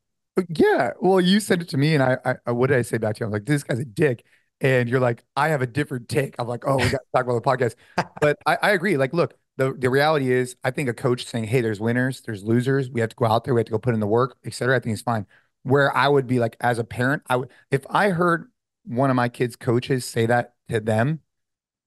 [0.49, 3.17] Yeah, well, you said it to me, and I, I what did I say back
[3.17, 3.27] to you?
[3.27, 4.25] I was like, "This guy's a dick,"
[4.63, 7.25] and you're like, "I have a different take." I'm like, "Oh, we got to talk
[7.27, 7.75] about the podcast,"
[8.21, 8.97] but I, I agree.
[8.97, 12.43] Like, look, the the reality is, I think a coach saying, "Hey, there's winners, there's
[12.45, 12.89] losers.
[12.91, 14.77] We have to go out there, we have to go put in the work, etc."
[14.77, 15.27] I think is fine.
[15.65, 18.51] Where I would be like, as a parent, I would if I heard
[18.85, 21.21] one of my kids' coaches say that to them,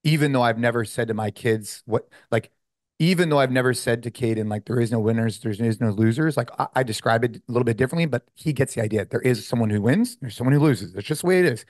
[0.03, 2.51] even though I've never said to my kids what like
[2.99, 5.89] even though I've never said to Caden like there is no winners, there is no
[5.89, 6.37] losers.
[6.37, 9.05] Like I, I, describe it a little bit differently, but he gets the idea.
[9.05, 10.93] There is someone who wins, there's someone who loses.
[10.93, 11.65] That's just the way it is.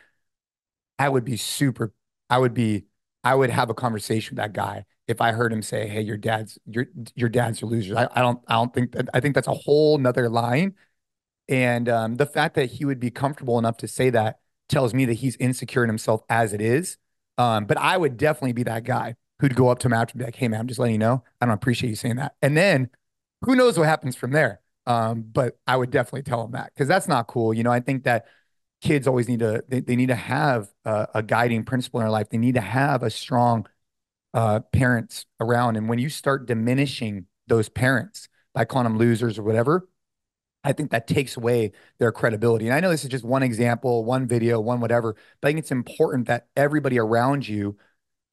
[0.99, 1.93] I would be super.
[2.29, 2.85] I would be.
[3.23, 6.17] I would have a conversation with that guy if I heard him say, "Hey, your
[6.17, 6.85] dad's your
[7.15, 8.39] your dad's your losers." I, I don't.
[8.47, 9.09] I don't think that.
[9.13, 10.75] I think that's a whole nother line.
[11.47, 15.05] And um, the fact that he would be comfortable enough to say that tells me
[15.05, 16.97] that he's insecure in himself as it is.
[17.37, 20.19] Um, but I would definitely be that guy who'd go up to him after and
[20.19, 21.23] be like, hey, man, I'm just letting you know.
[21.41, 22.35] I don't appreciate you saying that.
[22.41, 22.89] And then
[23.41, 24.61] who knows what happens from there.
[24.87, 27.53] Um, but I would definitely tell him that because that's not cool.
[27.53, 28.25] You know, I think that
[28.81, 32.11] kids always need to, they, they need to have a, a guiding principle in their
[32.11, 32.29] life.
[32.29, 33.67] They need to have a strong
[34.33, 35.75] uh, parents around.
[35.75, 39.87] And when you start diminishing those parents by calling them losers or whatever,
[40.65, 42.65] I think that takes away their credibility.
[42.65, 45.59] And I know this is just one example, one video, one whatever, but I think
[45.59, 47.77] it's important that everybody around you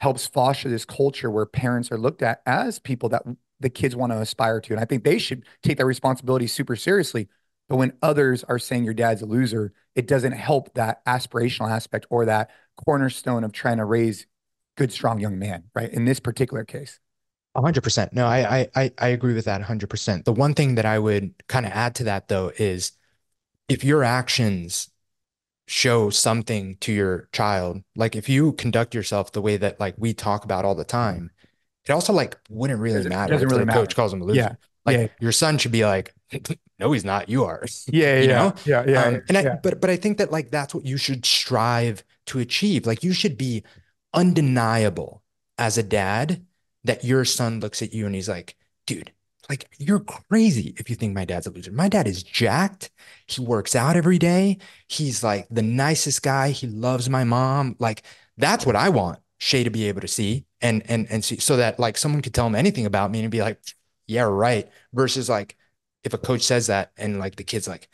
[0.01, 3.23] helps foster this culture where parents are looked at as people that
[3.61, 4.73] the kids want to aspire to.
[4.73, 7.29] And I think they should take that responsibility super seriously.
[7.69, 12.07] But when others are saying your dad's a loser, it doesn't help that aspirational aspect
[12.11, 12.51] or that
[12.85, 14.27] cornerstone of trying to raise
[14.77, 15.91] good, strong young man, right?
[15.93, 16.99] In this particular case.
[17.57, 18.13] Hundred percent.
[18.13, 20.25] No, I, I, I agree with that hundred percent.
[20.25, 22.93] The one thing that I would kind of add to that though is
[23.69, 24.89] if your actions
[25.67, 30.13] show something to your child, like if you conduct yourself the way that like we
[30.15, 31.31] talk about all the time,
[31.87, 33.33] it also like wouldn't really Doesn't- matter.
[33.35, 33.81] doesn't if really the matter.
[33.81, 34.41] coach calls him a loser.
[34.41, 34.55] Yeah.
[34.85, 35.07] Like yeah.
[35.21, 36.13] your son should be like,
[36.81, 37.29] no, he's not.
[37.29, 37.65] You are.
[37.87, 38.17] Yeah.
[38.21, 38.39] you Yeah.
[38.39, 38.55] know?
[38.65, 38.85] Yeah.
[38.87, 39.03] Yeah.
[39.05, 39.57] um, and I, yeah.
[39.63, 42.87] but but I think that like that's what you should strive to achieve.
[42.87, 43.63] Like you should be
[44.15, 45.23] undeniable
[45.59, 46.45] as a dad
[46.85, 49.13] that your son looks at you and he's like, dude,
[49.49, 51.73] like you're crazy if you think my dad's a loser.
[51.73, 52.91] My dad is jacked.
[53.27, 54.59] He works out every day.
[54.89, 56.51] He's like the nicest guy.
[56.51, 57.77] He loves my mom.
[57.79, 58.03] Like
[58.37, 61.57] that's what I want Shay to be able to see and and and see so
[61.57, 63.61] that like someone could tell him anything about me and be like,
[64.07, 64.71] yeah, right.
[64.93, 65.57] Versus like
[66.05, 67.89] if a coach says that and like the kid's like,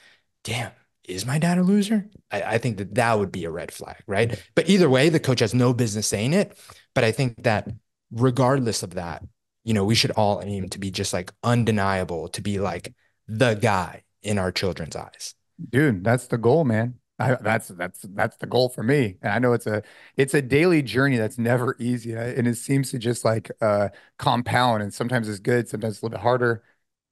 [0.45, 0.73] damn,
[1.05, 2.09] is my dad a loser?
[2.31, 4.43] I, I think that that would be a red flag, right?
[4.55, 6.57] But either way, the coach has no business saying it.
[6.95, 7.69] But I think that
[8.11, 9.23] regardless of that,
[9.65, 12.95] you know, we should all aim to be just like undeniable, to be like
[13.27, 15.35] the guy in our children's eyes.
[15.71, 16.95] Dude, that's the goal, man.
[17.21, 19.17] I, that's that's that's the goal for me.
[19.23, 19.83] And I know it's a
[20.17, 24.85] it's a daily journey that's never easy, and it seems to just like uh compound.
[24.85, 26.63] And sometimes it's good, sometimes it's a little bit harder.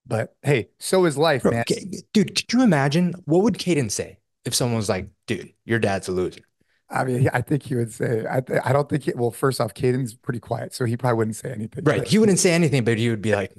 [0.06, 1.64] But hey, so is life, Bro, man.
[2.12, 6.06] Dude, could you imagine what would Caden say if someone was like, dude, your dad's
[6.06, 6.45] a loser?
[6.88, 8.24] I mean, I think he would say.
[8.30, 9.04] I th I don't think.
[9.04, 11.84] He, well, first off, Caden's pretty quiet, so he probably wouldn't say anything.
[11.84, 11.98] Right.
[12.00, 13.52] But- He wouldn't say anything, but he would be like,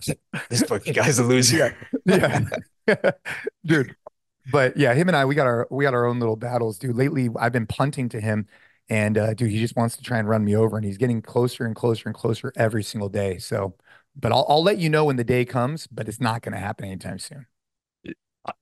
[0.50, 1.76] this fucking guy's a loser.
[2.06, 2.46] yeah,
[3.66, 3.96] dude.
[4.52, 6.96] But yeah, him and I, we got our we got our own little battles, dude.
[6.96, 8.48] Lately, I've been punting to him,
[8.90, 11.22] and uh, dude, he just wants to try and run me over, and he's getting
[11.22, 13.40] closer and closer and closer every single day.
[13.40, 13.76] So,
[14.16, 16.60] but I'll I'll let you know when the day comes, but it's not going to
[16.60, 17.46] happen anytime soon.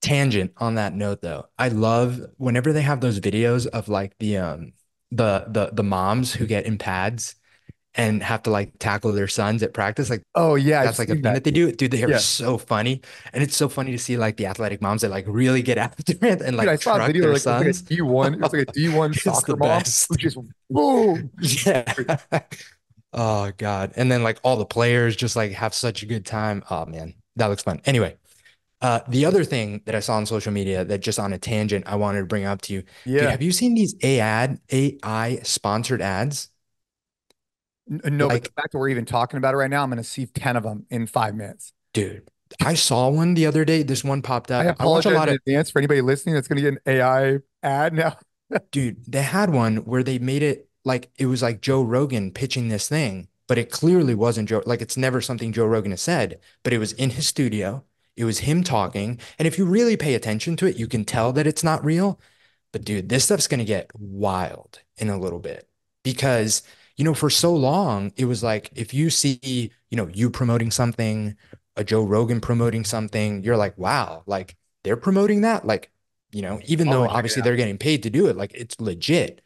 [0.01, 4.37] Tangent on that note though i love whenever they have those videos of like the
[4.37, 4.73] um
[5.11, 7.35] the the the moms who get in pads
[7.95, 11.09] and have to like tackle their sons at practice like Oh yeah, that's I've like
[11.09, 11.33] a thing that.
[11.33, 12.17] that they do dude they are Yeah.
[12.17, 13.01] so funny
[13.33, 16.13] and it's so funny to see like the athletic moms that like really get after
[16.25, 18.01] it and Dude, like I saw a video their like, it's like a sons D
[18.01, 20.07] one, it's like a D one soccer the mom best.
[20.09, 20.37] who just
[20.69, 21.31] boom.
[21.39, 21.83] yeah
[23.13, 26.63] oh god and then like all the players just like have such a good time
[26.69, 28.15] oh man that looks fun anyway
[28.81, 31.85] uh the other thing that i saw on social media that just on a tangent
[31.87, 32.83] i wanted to bring up to you
[33.17, 36.49] Dude, Yeah, have you seen these AI AI sponsored ads?
[37.89, 39.97] N- no, but the fact that we're even talking about it right now, I'm going
[39.97, 41.73] to see ten of them in five minutes.
[41.93, 43.83] Dude, I saw one the other day.
[43.83, 44.77] This one popped I up.
[44.79, 46.73] I watch a apologize lot in of advance for anybody listening that's going to get
[46.73, 48.17] an AI ad now.
[48.71, 52.67] dude, they had one where they made it like it was like Joe Rogan pitching
[52.69, 54.63] this thing, but it clearly wasn't Joe.
[54.65, 57.83] Like it's never something Joe Rogan has said, but it was in his studio.
[58.17, 59.19] It was him talking.
[59.39, 62.19] And if you really pay attention to it, you can tell that it's not real.
[62.71, 65.67] But dude, this stuff's gonna get wild in a little bit
[66.03, 66.63] because
[66.97, 69.39] you know, for so long, it was like if you see,
[69.89, 71.35] you know, you promoting something,
[71.75, 75.65] a Joe Rogan promoting something, you're like, wow, like they're promoting that.
[75.65, 75.91] Like,
[76.31, 77.09] you know, even Oh, though yeah.
[77.09, 79.41] obviously they're getting paid to do it, like it's legit.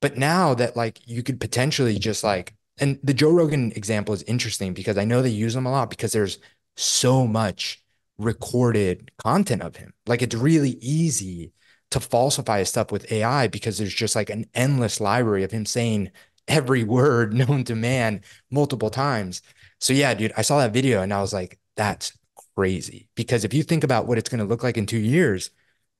[0.00, 4.22] But now that like you could potentially just like, and the Joe Rogan example is
[4.24, 6.38] interesting because I know they use them a lot because there's
[6.76, 7.81] so much
[8.18, 9.92] recorded content of him.
[10.06, 11.52] Like it's really easy
[11.90, 15.66] to falsify his stuff with AI because there's just like an endless library of him
[15.66, 16.10] saying
[16.48, 19.42] every word known to man multiple times.
[19.78, 22.16] So yeah, dude, I saw that video and I was like, that's
[22.56, 23.08] crazy.
[23.14, 25.50] Because if you think about what it's going to look like in two years,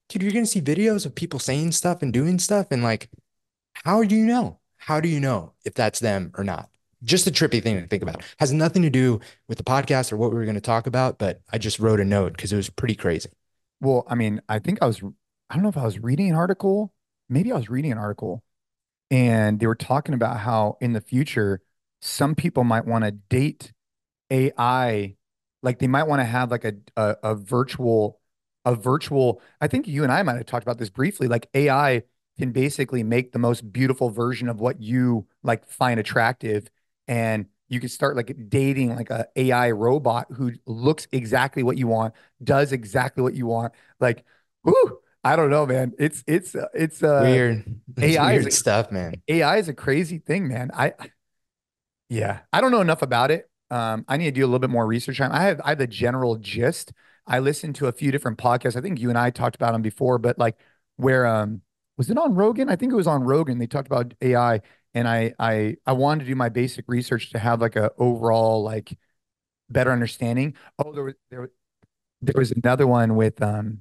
[0.08, 2.68] dude, you're going to see videos of people saying stuff and doing stuff.
[2.70, 3.10] And like,
[3.74, 4.58] how do you know?
[4.76, 6.68] How do you know if that's them or not?
[7.04, 8.22] Just a trippy thing to think about.
[8.38, 11.18] Has nothing to do with the podcast or what we were going to talk about,
[11.18, 13.30] but I just wrote a note because it was pretty crazy.
[13.80, 15.02] Well, I mean, I think I was,
[15.50, 16.92] I don't know if I was reading an article.
[17.28, 18.42] Maybe I was reading an article
[19.10, 21.60] and they were talking about how in the future,
[22.00, 23.72] some people might want to date
[24.30, 25.16] AI.
[25.62, 28.20] Like they might want to have like a, a, a virtual,
[28.64, 31.28] a virtual, I think you and I might have talked about this briefly.
[31.28, 32.04] Like AI
[32.38, 36.70] can basically make the most beautiful version of what you like find attractive.
[37.12, 41.86] And you could start like dating like a AI robot who looks exactly what you
[41.86, 43.74] want, does exactly what you want.
[44.00, 44.24] Like,
[44.64, 45.92] whoo, I don't know, man.
[45.98, 47.64] It's it's uh, it's uh Weird,
[48.00, 49.22] AI is a- stuff, man.
[49.28, 50.70] AI is a crazy thing, man.
[50.74, 50.94] I
[52.08, 53.48] yeah, I don't know enough about it.
[53.70, 55.30] Um, I need to do a little bit more research on.
[55.30, 55.34] it.
[55.34, 56.92] I have I have the general gist.
[57.26, 58.76] I listened to a few different podcasts.
[58.76, 60.56] I think you and I talked about them before, but like
[60.96, 61.62] where um
[61.96, 62.68] was it on Rogan?
[62.68, 63.58] I think it was on Rogan.
[63.58, 64.60] They talked about AI,
[64.94, 68.62] and I I I wanted to do my basic research to have like a overall
[68.62, 68.96] like
[69.70, 70.56] better understanding.
[70.78, 71.50] Oh, there was there was
[72.22, 73.80] there was another one with um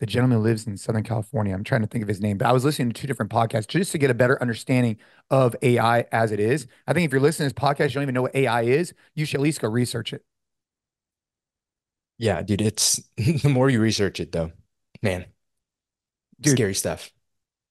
[0.00, 1.54] the gentleman who lives in Southern California.
[1.54, 3.68] I'm trying to think of his name, but I was listening to two different podcasts
[3.68, 4.98] just to get a better understanding
[5.30, 6.66] of AI as it is.
[6.86, 8.94] I think if you're listening to this podcast, you don't even know what AI is,
[9.14, 10.24] you should at least go research it.
[12.18, 14.52] Yeah, dude, it's the more you research it though,
[15.02, 15.26] man,
[16.40, 17.12] dude, scary stuff.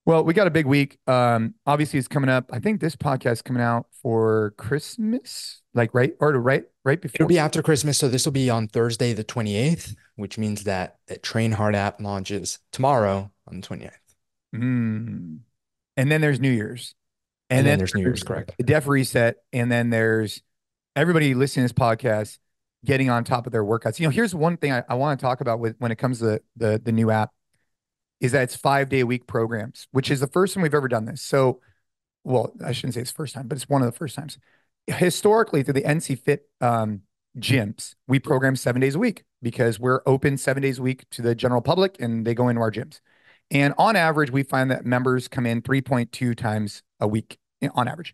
[0.06, 0.98] Well, we got a big week.
[1.08, 2.50] Um, obviously it's coming up.
[2.52, 7.16] I think this podcast is coming out for Christmas, like right or right right before.
[7.16, 10.98] It'll be after Christmas, so this will be on Thursday the 28th, which means that
[11.08, 13.92] the Train Hard app launches tomorrow on the 29th.
[14.56, 15.40] Mm.
[15.98, 16.96] And then there's New Year's.
[17.50, 18.54] And, and then, then, there's New Year's, correct.
[18.58, 19.36] The Def Reset.
[19.54, 20.42] And then there's
[20.96, 22.40] everybody listening to this podcast
[22.86, 24.00] getting on top of their workouts.
[24.00, 26.20] You know, here's one thing I, I want to talk about with when it comes
[26.20, 27.32] to the, the, the new app
[28.22, 30.88] is that it's five day a week programs, which is the first time we've ever
[30.88, 31.22] done this.
[31.22, 31.60] So,
[32.24, 34.38] well, I shouldn't say it's first time, but it's one of the first times.
[34.88, 37.02] Historically, through the NC Fit um,
[37.38, 41.24] gyms, we program seven days a week because we're open seven days a week to
[41.24, 43.02] the general public and they go into our gyms.
[43.50, 47.38] And on average, we find that members come in 3.2 times a week
[47.74, 48.14] on average.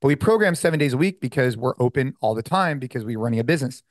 [0.00, 3.20] But we program seven days a week because we're open all the time because we're
[3.20, 3.82] running a business.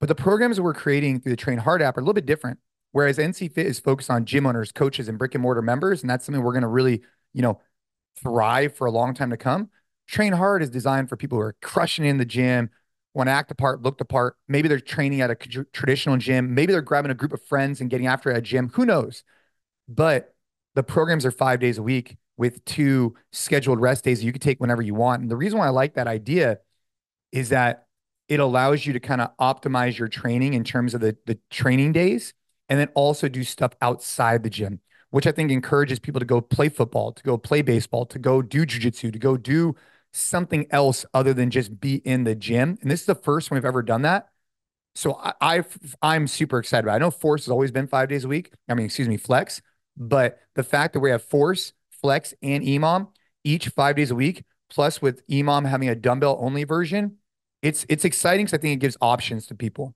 [0.00, 2.58] But the programs we're creating through the Train Hard app are a little bit different.
[2.92, 6.08] Whereas NC Fit is focused on gym owners, coaches, and brick and mortar members, and
[6.08, 7.02] that's something we're going to really,
[7.34, 7.60] you know,
[8.22, 9.70] thrive for a long time to come.
[10.06, 12.70] Train Hard is designed for people who are crushing in the gym,
[13.14, 14.36] want to act apart, look the part.
[14.48, 16.54] Maybe they're training at a traditional gym.
[16.54, 18.70] Maybe they're grabbing a group of friends and getting after a gym.
[18.74, 19.22] Who knows?
[19.88, 20.34] But
[20.74, 24.60] the programs are five days a week with two scheduled rest days you can take
[24.60, 25.22] whenever you want.
[25.22, 26.60] And the reason why I like that idea
[27.32, 27.86] is that
[28.28, 31.92] it allows you to kind of optimize your training in terms of the, the training
[31.92, 32.34] days
[32.68, 36.40] and then also do stuff outside the gym, which I think encourages people to go
[36.40, 39.74] play football, to go play baseball, to go do jujitsu, to go do
[40.12, 42.78] something else other than just be in the gym.
[42.82, 44.28] And this is the first one we've ever done that.
[44.94, 45.62] So I,
[46.02, 46.94] I am super excited about.
[46.94, 46.96] It.
[46.96, 48.52] I know Force has always been five days a week.
[48.68, 49.62] I mean, excuse me, Flex,
[49.96, 53.08] but the fact that we have Force, Flex, and EMOM
[53.44, 57.16] each five days a week, plus with EMOM having a dumbbell only version,
[57.62, 59.94] it's it's exciting because I think it gives options to people.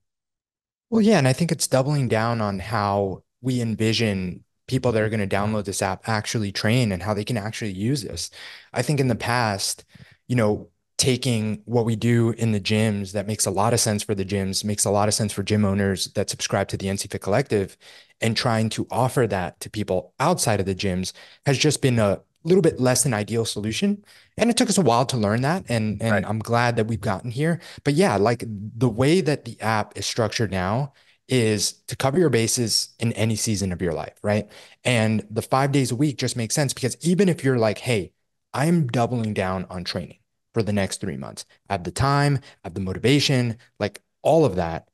[0.93, 5.09] Well, yeah, and I think it's doubling down on how we envision people that are
[5.09, 8.29] going to download this app actually train and how they can actually use this.
[8.75, 9.87] I think in the past,
[10.29, 14.03] you know, taking what we do in the gyms that makes a lot of sense
[14.03, 16.89] for the gyms, makes a lot of sense for gym owners that subscribe to the
[16.89, 17.79] NC Fit Collective,
[18.21, 21.15] and trying to offer that to people outside of the gyms
[21.47, 24.05] has just been a little bit less than ideal solution.
[24.37, 25.65] And it took us a while to learn that.
[25.69, 26.25] And, and right.
[26.27, 27.61] I'm glad that we've gotten here.
[27.85, 30.93] But yeah, like the way that the app is structured now
[31.29, 34.49] is to cover your bases in any season of your life, right?
[34.85, 38.13] And the five days a week just makes sense because even if you're like, hey,
[38.53, 40.19] I'm doubling down on training
[40.53, 44.45] for the next three months, I have the time, I have the motivation, like all
[44.45, 44.89] of that.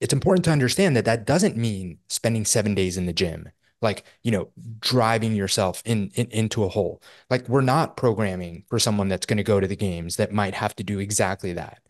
[0.00, 3.48] It's important to understand that that doesn't mean spending seven days in the gym
[3.80, 7.02] like you know driving yourself in, in into a hole.
[7.30, 10.54] Like we're not programming for someone that's going to go to the games that might
[10.54, 11.80] have to do exactly that.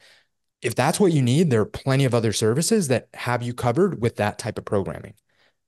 [0.63, 4.01] If that's what you need there are plenty of other services that have you covered
[4.01, 5.15] with that type of programming.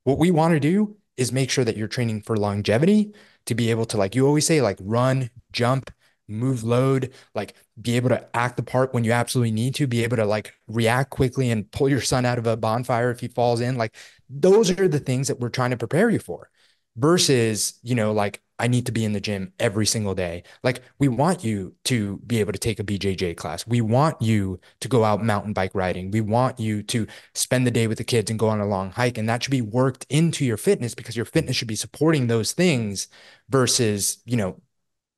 [0.05, 3.13] What we want to do is make sure that you're training for longevity
[3.47, 5.91] to be able to like you always say like run jump
[6.31, 10.05] move load, like be able to act the part when you absolutely need to, be
[10.05, 13.29] able to like react quickly and pull your son out of a bonfire if he
[13.29, 13.77] falls in.
[13.77, 13.95] Like
[14.29, 16.51] those are the things that we're trying to prepare you for
[16.97, 20.43] versus, you know, like I need to be in the gym every single day.
[20.63, 23.67] Like we want you to be able to take a BJJ class.
[23.67, 26.11] We want you to go out mountain bike riding.
[26.11, 28.91] We want you to spend the day with the kids and go on a long
[28.91, 29.17] hike.
[29.17, 32.53] And that should be worked into your fitness because your fitness should be supporting those
[32.53, 33.09] things
[33.49, 34.61] versus, you know,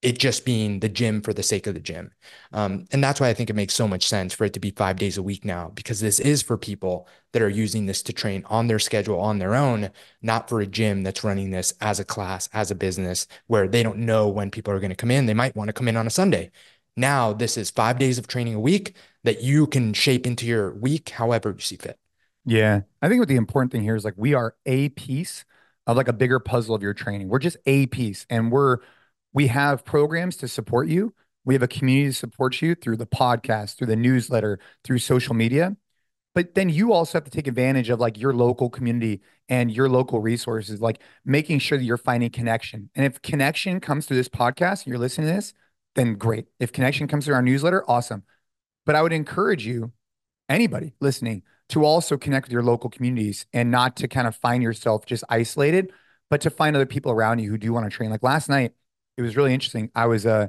[0.03, 2.11] it just being the gym for the sake of the gym.
[2.53, 4.73] Um, and that's why I think it makes so much sense for it to be
[4.73, 8.13] five days a week now, because this is for people that are using this to
[8.13, 12.01] train on their schedule on their own, not for a gym that's running this as
[12.01, 15.13] a class, as a business, where they don't know when people are going to come
[15.13, 15.27] in.
[15.27, 16.51] They might want to come in on a Sunday.
[16.97, 20.75] Now, this is five days of training a week that you can shape into your
[20.75, 21.97] week however you see fit.
[22.45, 22.81] Yeah.
[23.01, 25.45] I think what the important thing here is like we are a piece
[25.87, 27.29] of like a bigger puzzle of your training.
[27.29, 28.79] We're just a piece and we're,
[29.33, 31.15] we have programs to support you.
[31.45, 35.35] We have a community to support you through the podcast, through the newsletter, through social
[35.35, 35.77] media.
[36.35, 39.89] But then you also have to take advantage of like your local community and your
[39.89, 42.91] local resources, like making sure that you're finding connection.
[42.95, 45.53] And if connection comes through this podcast and you're listening to this,
[45.95, 46.47] then great.
[46.59, 48.23] If connection comes through our newsletter, awesome.
[48.87, 49.93] But I would encourage you,
[50.49, 54.63] anybody listening, to also connect with your local communities and not to kind of find
[54.63, 55.93] yourself just isolated,
[56.31, 58.11] but to find other people around you who do want to train.
[58.11, 58.73] Like last night,
[59.17, 59.91] it was really interesting.
[59.95, 60.49] I was uh,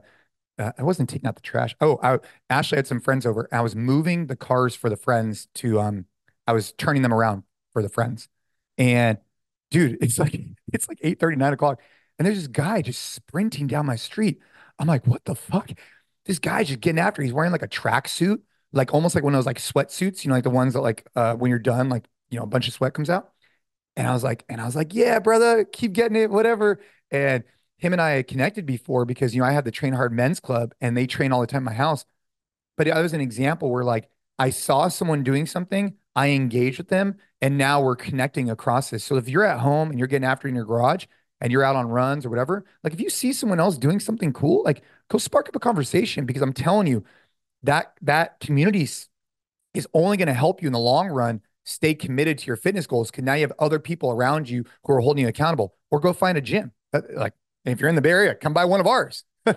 [0.59, 1.76] uh, I wasn't taking out the trash.
[1.82, 3.47] Oh, I Ashley had some friends over.
[3.51, 6.05] I was moving the cars for the friends to um
[6.47, 7.43] I was turning them around
[7.74, 8.30] for the friends.
[8.78, 9.18] And
[9.72, 10.39] dude, it's like
[10.72, 11.82] it's like 8 30, 9 o'clock.
[12.20, 14.39] And there's this guy just sprinting down my street.
[14.80, 15.72] I'm like, what the fuck?
[16.26, 17.22] This guy's just getting after.
[17.22, 20.30] He's wearing like a track suit, like almost like one of those like sweatsuits, you
[20.30, 22.68] know, like the ones that like uh when you're done, like you know, a bunch
[22.68, 23.32] of sweat comes out.
[23.95, 26.82] And I was like, and I was like, yeah, brother, keep getting it, whatever.
[27.11, 27.43] And
[27.84, 30.39] him and I had connected before because you know I had the Train Hard Men's
[30.39, 32.05] Club and they train all the time in my house.
[32.77, 34.09] But it was an example where like
[34.39, 39.03] I saw someone doing something, I engaged with them, and now we're connecting across this.
[39.03, 41.05] So if you're at home and you're getting after in your garage
[41.41, 44.34] and you're out on runs or whatever, like if you see someone else doing something
[44.34, 47.03] cool, like go spark up a conversation because I'm telling you
[47.63, 48.88] that that community
[49.73, 52.88] is only going to help you in the long run stay committed to your fitness
[52.88, 55.99] goals because now you have other people around you who are holding you accountable or
[55.99, 56.71] go find a gym.
[56.91, 57.34] Uh, like
[57.66, 59.24] if you're in the Bay Area, come by one of ours.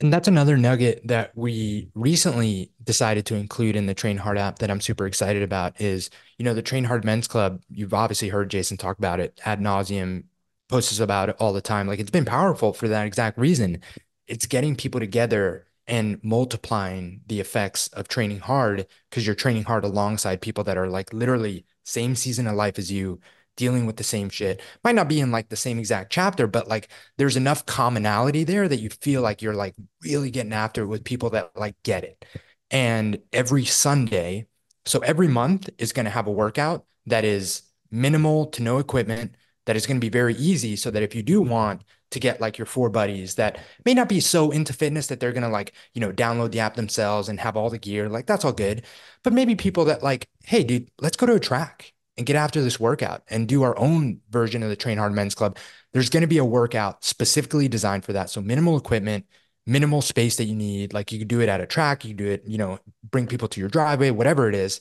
[0.00, 4.60] And that's another nugget that we recently decided to include in the Train Hard app
[4.60, 6.08] that I'm super excited about is,
[6.38, 7.60] you know, the Train Hard Men's Club.
[7.68, 10.24] You've obviously heard Jason talk about it ad nauseum,
[10.68, 11.88] posts about it all the time.
[11.88, 13.80] Like it's been powerful for that exact reason.
[14.28, 19.84] It's getting people together and multiplying the effects of training hard because you're training hard
[19.84, 23.20] alongside people that are like literally same season of life as you,
[23.58, 24.62] dealing with the same shit.
[24.84, 26.88] Might not be in like the same exact chapter, but like
[27.18, 31.04] there's enough commonality there that you feel like you're like really getting after it with
[31.04, 32.24] people that like get it.
[32.70, 34.46] And every Sunday,
[34.86, 39.34] so every month is going to have a workout that is minimal to no equipment
[39.66, 42.40] that is going to be very easy so that if you do want to get
[42.40, 45.48] like your four buddies that may not be so into fitness that they're going to
[45.48, 48.52] like, you know, download the app themselves and have all the gear, like that's all
[48.52, 48.84] good.
[49.24, 52.60] But maybe people that like, hey, dude, let's go to a track and get after
[52.60, 55.56] this workout and do our own version of the Train Hard Men's Club.
[55.92, 58.28] There's going to be a workout specifically designed for that.
[58.28, 59.24] So minimal equipment,
[59.66, 60.92] minimal space that you need.
[60.92, 63.48] Like you could do it at a track, you do it, you know, bring people
[63.48, 64.80] to your driveway, whatever it is.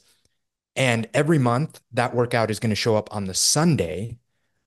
[0.76, 4.18] And every month that workout is going to show up on the Sunday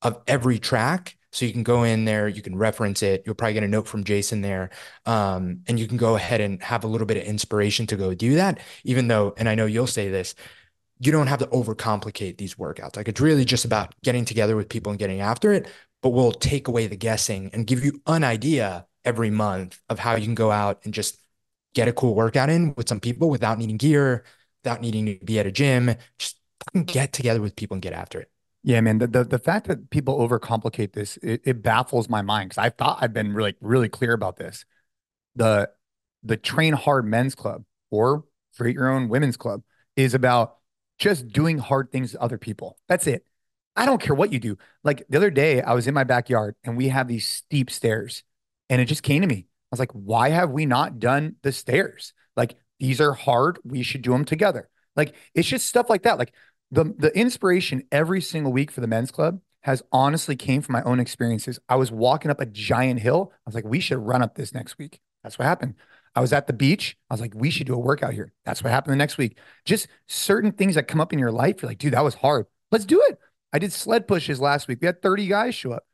[0.01, 1.17] of every track.
[1.33, 3.23] So you can go in there, you can reference it.
[3.25, 4.71] You'll probably get a note from Jason there.
[5.07, 8.15] Um, and you can go ahead and have a little bit of inspiration to go
[8.15, 10.35] do that, even though, and I know you'll say this,
[11.01, 12.97] you don't have to overcomplicate these workouts.
[12.97, 15.67] Like it's really just about getting together with people and getting after it,
[16.03, 20.15] but we'll take away the guessing and give you an idea every month of how
[20.15, 21.19] you can go out and just
[21.75, 24.25] get a cool workout in with some people without needing gear,
[24.63, 25.95] without needing to be at a gym.
[26.19, 26.39] Just
[26.85, 28.31] get together with people and get after it.
[28.63, 28.99] Yeah, man.
[28.99, 32.69] The the, the fact that people overcomplicate this, it, it baffles my mind because I
[32.69, 34.67] thought I've been really, really clear about this.
[35.35, 35.71] The
[36.23, 38.25] the train hard men's club or
[38.59, 39.63] create your own women's club
[39.97, 40.59] is about
[41.01, 42.79] just doing hard things to other people.
[42.87, 43.25] That's it.
[43.75, 44.59] I don't care what you do.
[44.85, 48.23] Like the other day, I was in my backyard and we have these steep stairs,
[48.69, 49.47] and it just came to me.
[49.47, 52.13] I was like, why have we not done the stairs?
[52.37, 53.59] Like these are hard.
[53.65, 54.69] We should do them together.
[54.95, 56.19] Like it's just stuff like that.
[56.19, 56.35] Like
[56.71, 60.83] the the inspiration every single week for the men's club has honestly came from my
[60.83, 61.59] own experiences.
[61.69, 63.33] I was walking up a giant hill.
[63.35, 65.01] I was like, we should run up this next week.
[65.23, 65.75] That's what happened.
[66.15, 66.97] I was at the beach.
[67.09, 68.33] I was like, we should do a workout here.
[68.45, 69.39] That's what happened the next week.
[69.65, 71.63] Just certain things that come up in your life.
[71.63, 72.47] You're like, dude, that was hard.
[72.73, 73.19] Let's do it.
[73.53, 74.79] I did sled pushes last week.
[74.81, 75.85] We had 30 guys show up.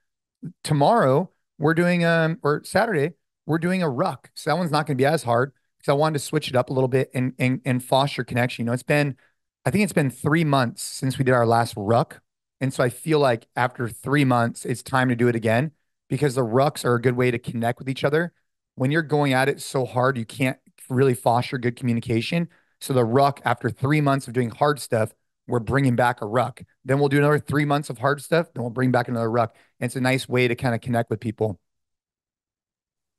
[0.65, 3.15] Tomorrow, we're doing, um, or Saturday,
[3.47, 4.31] we're doing a ruck.
[4.35, 6.57] So that one's not going to be as hard because I wanted to switch it
[6.57, 8.65] up a little bit and, and, and foster connection.
[8.65, 9.17] You know, it's been,
[9.65, 12.21] I think it's been three months since we did our last ruck.
[12.61, 15.73] And so I feel like after three months, it's time to do it again
[16.09, 18.33] because the rucks are a good way to connect with each other
[18.77, 20.59] when you're going at it so hard, you can't
[20.89, 22.49] really foster good communication.
[22.81, 25.13] So the ruck, after three months of doing hard stuff,
[25.49, 26.63] we're bringing back a ruck.
[26.85, 28.53] Then we'll do another three months of hard stuff.
[28.53, 29.57] Then we'll bring back another ruck.
[29.81, 31.59] And it's a nice way to kind of connect with people.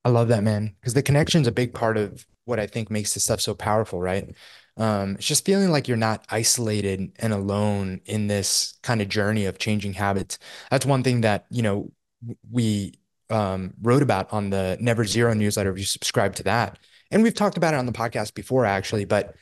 [0.05, 2.89] I love that, man, because the connection is a big part of what I think
[2.89, 4.34] makes this stuff so powerful, right?
[4.78, 9.45] Um, it's just feeling like you're not isolated and alone in this kind of journey
[9.45, 10.38] of changing habits.
[10.72, 11.91] That's one thing that, you know,
[12.49, 12.93] we
[13.30, 15.71] um, wrote about on the Never Zero newsletter.
[15.71, 16.80] If you subscribe to that,
[17.11, 19.36] and we've talked about it on the podcast before, actually, but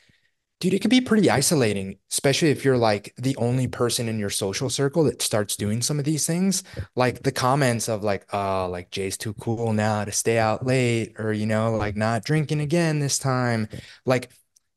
[0.60, 4.30] dude, it can be pretty isolating, especially if you're like the only person in your
[4.30, 6.64] social circle that starts doing some of these things.
[6.94, 11.14] Like the comments of like, oh, like Jay's too cool now to stay out late,
[11.18, 13.68] or you know, like not drinking again this time.
[14.06, 14.30] Like,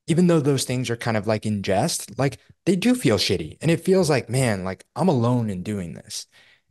[0.07, 3.57] even though those things are kind of like in jest, like they do feel shitty.
[3.61, 6.27] And it feels like, man, like I'm alone in doing this.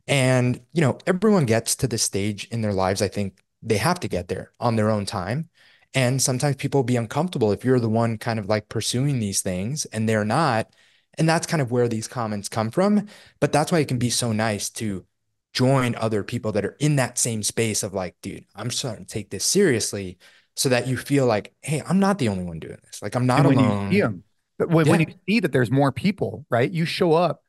[0.09, 3.01] And, you know, everyone gets to this stage in their lives.
[3.01, 5.49] I think they have to get there on their own time.
[5.93, 9.41] And sometimes people will be uncomfortable if you're the one kind of like pursuing these
[9.41, 10.73] things and they're not.
[11.19, 13.07] And that's kind of where these comments come from.
[13.39, 15.05] But that's why it can be so nice to
[15.53, 19.13] join other people that are in that same space of like, dude, I'm starting to
[19.13, 20.17] take this seriously
[20.55, 23.01] so that you feel like, hey, I'm not the only one doing this.
[23.01, 23.91] Like I'm not when alone.
[23.91, 24.23] You see them,
[24.57, 24.91] when, yeah.
[24.91, 26.69] when you see that there's more people, right?
[26.69, 27.43] You show up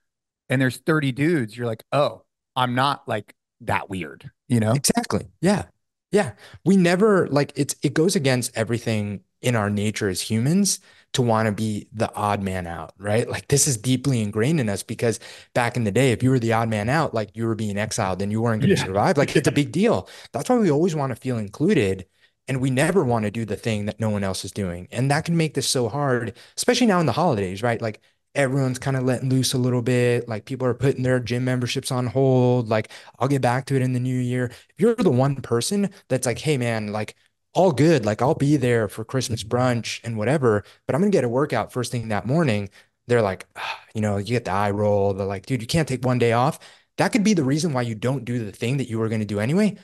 [0.50, 2.22] and there's 30 dudes, you're like, oh,
[2.56, 4.72] I'm not like that weird, you know?
[4.72, 5.26] Exactly.
[5.40, 5.66] Yeah.
[6.12, 6.32] Yeah.
[6.64, 10.80] We never like it's it goes against everything in our nature as humans
[11.12, 13.28] to want to be the odd man out, right?
[13.28, 15.18] Like this is deeply ingrained in us because
[15.54, 17.78] back in the day, if you were the odd man out, like you were being
[17.78, 18.86] exiled and you weren't going to yeah.
[18.86, 20.08] survive, like it's a big deal.
[20.32, 22.06] That's why we always want to feel included.
[22.48, 24.88] And we never want to do the thing that no one else is doing.
[24.90, 27.80] And that can make this so hard, especially now in the holidays, right?
[27.80, 28.00] Like
[28.34, 30.28] everyone's kind of letting loose a little bit.
[30.28, 32.68] Like people are putting their gym memberships on hold.
[32.68, 34.46] Like I'll get back to it in the new year.
[34.46, 37.16] If you're the one person that's like, hey man, like
[37.54, 38.04] all good.
[38.06, 41.72] Like I'll be there for Christmas brunch and whatever, but I'm gonna get a workout
[41.72, 42.70] first thing that morning.
[43.08, 45.14] They're like, ah, you know, you get the eye roll.
[45.14, 46.60] They're like, dude, you can't take one day off.
[46.98, 49.20] That could be the reason why you don't do the thing that you were going
[49.20, 49.76] to do anyway.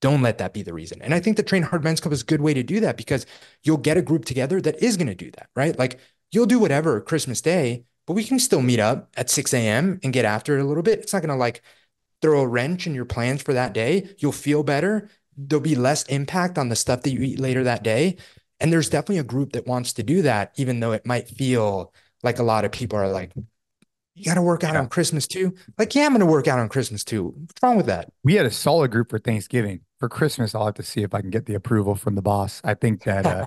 [0.00, 1.00] Don't let that be the reason.
[1.02, 2.96] And I think the Train Hard Men's Club is a good way to do that
[2.96, 3.26] because
[3.62, 5.78] you'll get a group together that is going to do that, right?
[5.78, 5.98] Like
[6.30, 10.00] you'll do whatever Christmas Day, but we can still meet up at 6 a.m.
[10.02, 11.00] and get after it a little bit.
[11.00, 11.62] It's not going to like
[12.22, 14.14] throw a wrench in your plans for that day.
[14.18, 15.08] You'll feel better
[15.38, 18.16] there'll be less impact on the stuff that you eat later that day.
[18.60, 21.94] And there's definitely a group that wants to do that, even though it might feel
[22.24, 23.30] like a lot of people are like,
[24.16, 24.80] you got to work out yeah.
[24.80, 25.54] on Christmas too.
[25.78, 27.34] Like, yeah, I'm going to work out on Christmas too.
[27.36, 28.10] What's wrong with that?
[28.24, 29.82] We had a solid group for Thanksgiving.
[29.98, 32.60] For Christmas, I'll have to see if I can get the approval from the boss.
[32.62, 33.46] I think that uh,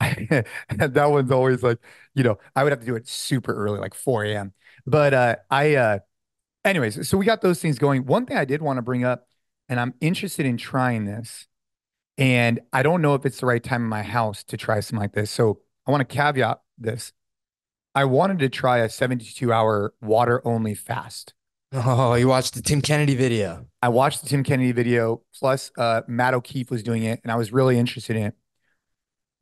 [0.78, 1.78] that one's always like,
[2.14, 4.54] you know, I would have to do it super early, like 4 a.m.
[4.86, 5.98] But uh, I, uh,
[6.64, 8.06] anyways, so we got those things going.
[8.06, 9.26] One thing I did want to bring up
[9.68, 11.46] and I'm interested in trying this.
[12.18, 15.00] And I don't know if it's the right time in my house to try something
[15.00, 15.30] like this.
[15.30, 17.12] So I want to caveat this.
[17.94, 21.34] I wanted to try a 72 hour water only fast.
[21.72, 23.66] Oh, you watched the Tim Kennedy video.
[23.80, 25.22] I watched the Tim Kennedy video.
[25.38, 28.34] Plus, uh, Matt O'Keefe was doing it, and I was really interested in it.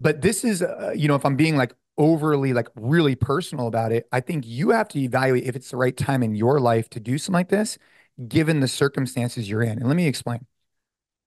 [0.01, 3.93] But this is, uh, you know, if I'm being like overly, like really personal about
[3.93, 6.89] it, I think you have to evaluate if it's the right time in your life
[6.91, 7.79] to do something like this
[8.29, 9.79] given the circumstances you're in.
[9.79, 10.45] And let me explain.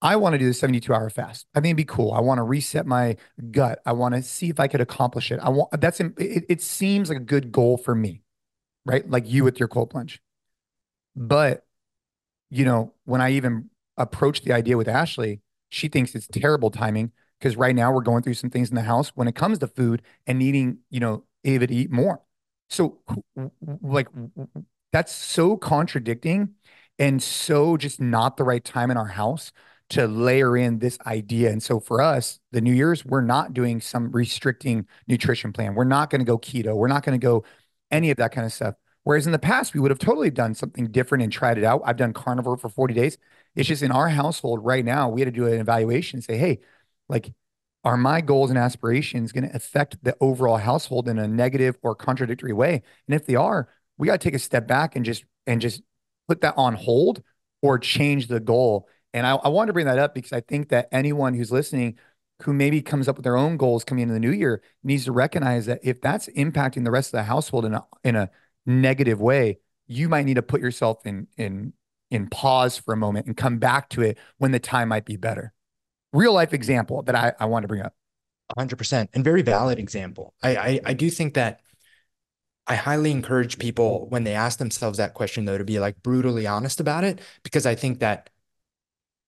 [0.01, 1.47] I want to do the 72 hour fast.
[1.55, 2.11] I think it'd be cool.
[2.13, 3.17] I want to reset my
[3.51, 3.81] gut.
[3.85, 5.39] I want to see if I could accomplish it.
[5.41, 8.23] I want that's it, it seems like a good goal for me,
[8.85, 9.09] right?
[9.09, 10.21] Like you with your cold plunge.
[11.15, 11.65] But
[12.49, 17.11] you know, when I even approached the idea with Ashley, she thinks it's terrible timing
[17.39, 19.67] because right now we're going through some things in the house when it comes to
[19.67, 22.21] food and needing, you know, Ava to eat more.
[22.69, 22.99] So
[23.81, 24.07] like
[24.91, 26.49] that's so contradicting
[26.99, 29.51] and so just not the right time in our house
[29.89, 31.51] to layer in this idea.
[31.51, 35.75] And so for us, the New Year's, we're not doing some restricting nutrition plan.
[35.75, 36.75] We're not going to go keto.
[36.75, 37.43] We're not going to go
[37.89, 38.75] any of that kind of stuff.
[39.03, 41.81] Whereas in the past, we would have totally done something different and tried it out.
[41.85, 43.17] I've done carnivore for 40 days.
[43.55, 46.37] It's just in our household right now, we had to do an evaluation and say,
[46.37, 46.59] hey,
[47.09, 47.33] like,
[47.83, 51.95] are my goals and aspirations going to affect the overall household in a negative or
[51.95, 52.83] contradictory way?
[53.07, 55.81] And if they are, we got to take a step back and just and just
[56.27, 57.23] put that on hold
[57.61, 58.87] or change the goal.
[59.13, 61.97] And I, I wanted to bring that up because I think that anyone who's listening
[62.43, 65.11] who maybe comes up with their own goals coming into the new year needs to
[65.11, 68.29] recognize that if that's impacting the rest of the household in a in a
[68.65, 71.73] negative way, you might need to put yourself in in
[72.09, 75.15] in pause for a moment and come back to it when the time might be
[75.15, 75.53] better.
[76.13, 77.93] Real life example that I, I want to bring up.
[78.57, 80.33] 100% and very valid example.
[80.43, 81.61] I, I I do think that
[82.67, 86.47] I highly encourage people when they ask themselves that question though to be like brutally
[86.47, 88.29] honest about it because I think that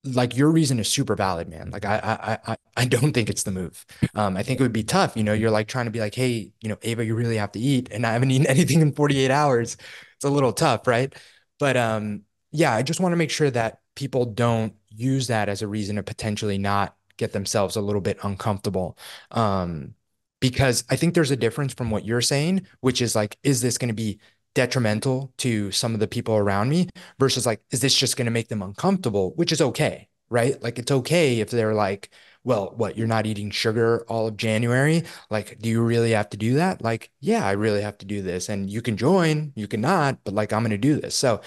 [0.03, 1.69] like your reason is super valid, man.
[1.71, 3.85] Like I I I I don't think it's the move.
[4.15, 5.15] Um, I think it would be tough.
[5.15, 7.51] You know, you're like trying to be like, hey, you know, Ava, you really have
[7.53, 9.77] to eat, and I haven't eaten anything in 48 hours.
[10.15, 11.13] It's a little tough, right?
[11.59, 15.61] But um, yeah, I just want to make sure that people don't use that as
[15.61, 18.97] a reason to potentially not get themselves a little bit uncomfortable.
[19.31, 19.95] Um,
[20.39, 23.77] because I think there's a difference from what you're saying, which is like, is this
[23.77, 24.19] going to be
[24.53, 26.89] detrimental to some of the people around me
[27.19, 30.61] versus like, is this just going to make them uncomfortable, which is okay, right?
[30.61, 32.09] Like, it's okay if they're like,
[32.43, 35.03] well, what, you're not eating sugar all of January?
[35.29, 36.81] Like, do you really have to do that?
[36.81, 38.49] Like, yeah, I really have to do this.
[38.49, 41.15] And you can join, you cannot, but like, I'm going to do this.
[41.15, 41.41] So,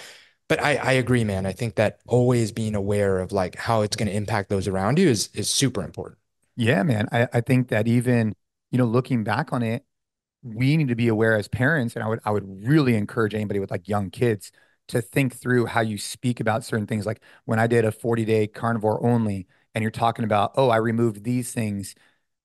[0.49, 1.45] but I, I agree, man.
[1.45, 4.99] I think that always being aware of like how it's going to impact those around
[4.99, 6.19] you is, is super important.
[6.57, 7.09] Yeah, man.
[7.13, 8.35] I, I think that even
[8.71, 9.85] you know, looking back on it,
[10.55, 13.61] we need to be aware as parents, and I would I would really encourage anybody
[13.61, 14.53] with like young kids
[14.89, 17.07] to think through how you speak about certain things.
[17.07, 20.77] Like when I did a 40 day carnivore only, and you're talking about, oh, I
[20.77, 21.95] removed these things.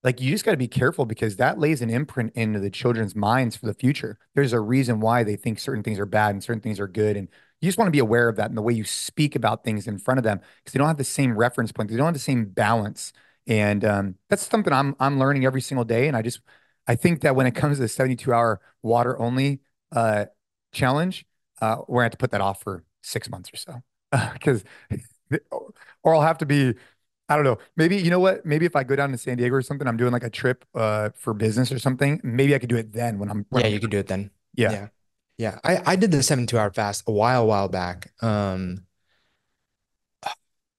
[0.04, 3.16] Like you just got to be careful because that lays an imprint into the children's
[3.16, 4.18] minds for the future.
[4.34, 7.18] There's a reason why they think certain things are bad and certain things are good.
[7.18, 7.30] And
[7.62, 9.88] you just want to be aware of that and the way you speak about things
[9.88, 11.90] in front of them because they don't have the same reference point.
[11.92, 13.14] They don't have the same balance
[13.48, 16.08] and um, that's something I'm I'm learning every single day.
[16.08, 16.42] And I just
[16.88, 19.62] I think that when it comes to the 72 hour water only
[19.92, 20.26] uh,
[20.72, 21.26] challenge,
[21.62, 23.84] uh, we're gonna have to put that off for six months or so
[24.34, 24.64] because,
[26.04, 26.74] or I'll have to be.
[27.30, 27.60] I don't know.
[27.78, 28.46] Maybe you know what?
[28.46, 30.66] Maybe if I go down to San Diego or something, I'm doing like a trip
[30.76, 32.20] uh, for business or something.
[32.24, 33.46] Maybe I could do it then when I'm.
[33.50, 34.32] When yeah, I'm, you can do it then.
[34.54, 34.72] Yeah.
[34.72, 34.88] Yeah.
[35.38, 35.60] Yeah.
[35.64, 38.12] I, I did the 72 hour fast a while, while back.
[38.22, 38.86] Um,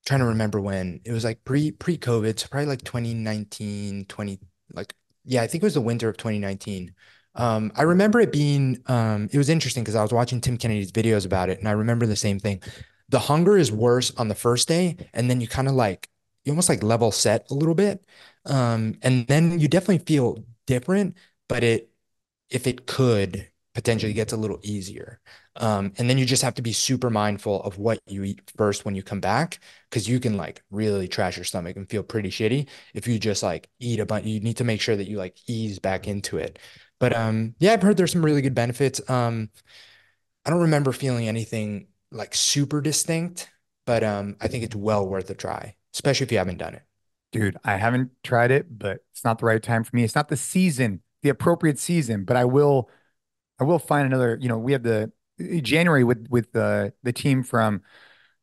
[0.05, 4.39] trying to remember when it was like pre pre COVID, so probably like 2019, 20
[4.75, 4.95] like
[5.25, 6.95] yeah, I think it was the winter of 2019.
[7.35, 10.93] Um, I remember it being um, it was interesting because I was watching Tim Kennedy's
[10.93, 12.63] videos about it, and I remember the same thing.
[13.09, 16.09] The hunger is worse on the first day, and then you kind of like
[16.45, 18.05] you almost like level set a little bit.
[18.47, 21.17] Um, and then you definitely feel different,
[21.49, 21.91] but it
[22.51, 25.21] if it could potentially gets a little easier.
[25.57, 28.85] Um, and then you just have to be super mindful of what you eat first
[28.85, 29.61] when you come back,
[29.91, 33.43] because you can like really trash your stomach and feel pretty shitty if you just
[33.43, 34.27] like eat a bunch.
[34.27, 36.59] You need to make sure that you like ease back into it.
[37.01, 39.01] But um, yeah, I've heard there's some really good benefits.
[39.11, 39.51] Um,
[40.45, 43.51] I don't remember feeling anything like super distinct,
[43.87, 46.83] but um, I think it's well worth a try, especially if you haven't done it.
[47.33, 50.05] Dude, I haven't tried it, but it's not the right time for me.
[50.05, 52.91] It's not the season, the appropriate season, but I will
[53.61, 57.13] I will find another, you know, we have the eh, January with with the the
[57.13, 57.83] team from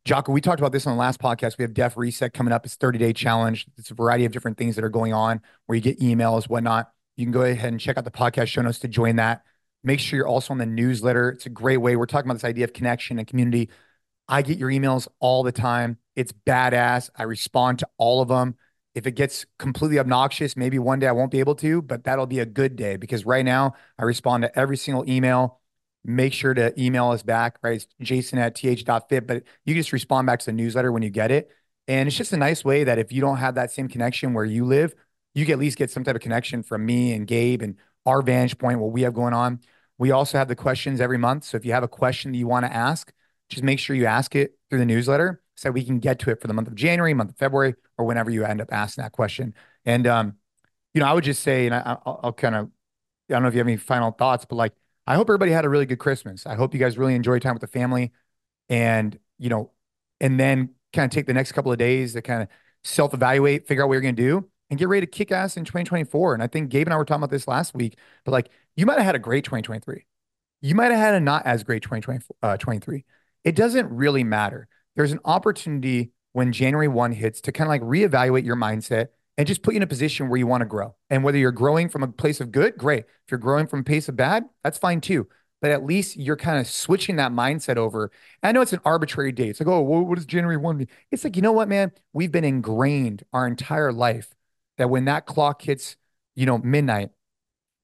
[0.04, 0.32] Jocko.
[0.32, 1.58] We talked about this on the last podcast.
[1.58, 2.64] We have Def Reset coming up.
[2.64, 3.66] It's 30 day challenge.
[3.76, 6.90] It's a variety of different things that are going on where you get emails, whatnot.
[7.16, 9.44] You can go ahead and check out the podcast show notes to join that.
[9.82, 11.30] Make sure you're also on the newsletter.
[11.30, 11.96] It's a great way.
[11.96, 13.70] We're talking about this idea of connection and community.
[14.28, 15.98] I get your emails all the time.
[16.16, 17.10] It's badass.
[17.16, 18.56] I respond to all of them.
[18.94, 22.26] If it gets completely obnoxious, maybe one day I won't be able to, but that'll
[22.26, 25.60] be a good day because right now I respond to every single email.
[26.04, 27.76] Make sure to email us back, right?
[27.76, 31.30] It's jason at th.fit, but you just respond back to the newsletter when you get
[31.30, 31.50] it.
[31.86, 34.44] And it's just a nice way that if you don't have that same connection where
[34.44, 34.94] you live,
[35.34, 37.76] you can at least get some type of connection from me and Gabe and
[38.06, 39.60] our vantage point, what we have going on.
[39.98, 41.44] We also have the questions every month.
[41.44, 43.12] So if you have a question that you want to ask,
[43.48, 46.40] just make sure you ask it through the newsletter so we can get to it
[46.40, 49.12] for the month of January, month of February, or whenever you end up asking that
[49.12, 49.54] question.
[49.84, 50.36] And, um,
[50.94, 52.66] you know, I would just say, and I, will I'll kind of,
[53.28, 54.72] I don't know if you have any final thoughts, but like,
[55.06, 56.46] I hope everybody had a really good Christmas.
[56.46, 58.12] I hope you guys really enjoyed time with the family
[58.68, 59.70] and, you know,
[60.20, 62.48] and then kind of take the next couple of days to kind of
[62.84, 65.56] self evaluate, figure out what you're going to do and get ready to kick ass
[65.56, 66.34] in 2024.
[66.34, 68.86] And I think Gabe and I were talking about this last week, but like, you
[68.86, 70.06] might have had a great 2023.
[70.62, 72.98] You might have had a not as great 2023.
[72.98, 73.00] Uh,
[73.44, 77.82] it doesn't really matter there's an opportunity when January 1 hits to kind of like
[77.82, 80.94] reevaluate your mindset and just put you in a position where you want to grow.
[81.08, 83.00] And whether you're growing from a place of good, great.
[83.00, 85.28] If you're growing from a place of bad, that's fine too.
[85.62, 88.10] But at least you're kind of switching that mindset over.
[88.42, 89.50] And I know it's an arbitrary date.
[89.50, 90.88] It's like, oh, what does January 1 mean?
[91.10, 91.92] It's like, you know what, man?
[92.12, 94.34] We've been ingrained our entire life
[94.78, 95.96] that when that clock hits,
[96.34, 97.10] you know, midnight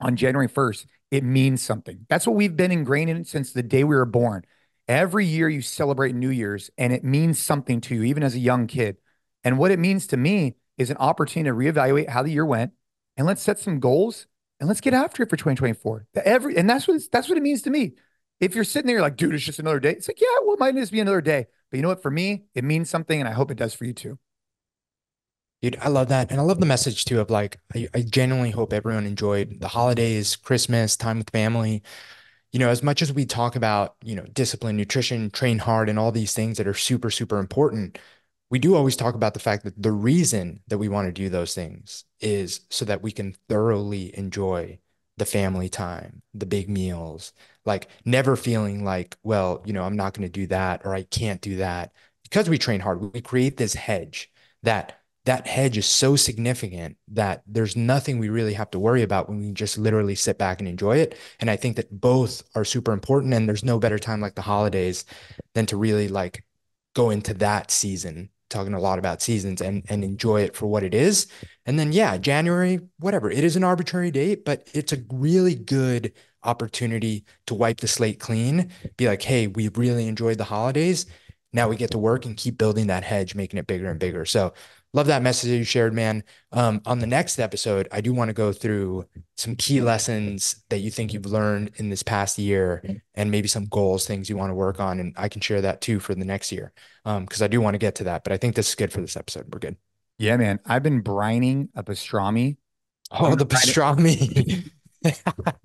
[0.01, 2.07] on January 1st, it means something.
[2.09, 4.45] That's what we've been ingrained in since the day we were born.
[4.89, 8.41] Every year you celebrate New Year's and it means something to you, even as a
[8.41, 8.97] young kid.
[9.43, 12.73] And what it means to me is an opportunity to reevaluate how the year went
[13.17, 14.27] and let's set some goals
[14.61, 16.07] and let's get after it for 2024.
[16.25, 17.95] Every and that's what that's what it means to me.
[18.39, 19.93] If you're sitting there you're like, dude, it's just another day.
[19.93, 21.47] It's like, yeah, well, it might just be another day.
[21.71, 22.03] But you know what?
[22.03, 24.19] For me, it means something, and I hope it does for you too.
[25.63, 26.31] Dude, I love that.
[26.31, 29.69] And I love the message too of like, I, I genuinely hope everyone enjoyed the
[29.69, 31.83] holidays, Christmas, time with family
[32.53, 35.99] you know, as much as we talk about, you know, discipline, nutrition, train hard, and
[35.99, 37.99] all these things that are super, super important,
[38.51, 41.29] we do always talk about the fact that the reason that we want to do
[41.29, 44.79] those things is so that we can thoroughly enjoy
[45.17, 47.33] the family time, the big meals,
[47.65, 51.03] like never feeling like, well, you know, I'm not going to do that or I
[51.03, 51.93] can't do that.
[52.23, 54.31] Because we train hard, we create this hedge
[54.63, 59.29] that that hedge is so significant that there's nothing we really have to worry about
[59.29, 61.19] when we just literally sit back and enjoy it.
[61.41, 63.35] And I think that both are super important.
[63.35, 65.05] And there's no better time like the holidays
[65.55, 66.45] than to really like
[66.95, 70.85] go into that season, talking a lot about seasons and and enjoy it for what
[70.85, 71.27] it is.
[71.67, 73.29] And then yeah, January, whatever.
[73.29, 76.13] It is an arbitrary date, but it's a really good
[76.45, 81.07] opportunity to wipe the slate clean, be like, hey, we really enjoyed the holidays.
[81.53, 84.25] Now we get to work and keep building that hedge, making it bigger and bigger.
[84.25, 84.53] So
[84.97, 86.25] love that message that you shared, man.
[86.53, 90.79] Um, on the next episode, I do want to go through some key lessons that
[90.79, 92.83] you think you've learned in this past year
[93.15, 94.99] and maybe some goals, things you want to work on.
[94.99, 96.73] And I can share that too for the next year.
[97.05, 98.91] Um, cause I do want to get to that, but I think this is good
[98.91, 99.53] for this episode.
[99.53, 99.77] We're good.
[100.19, 100.61] Yeah, man.
[100.65, 102.57] I've been brining a pastrami.
[103.11, 104.71] Oh, the pastrami.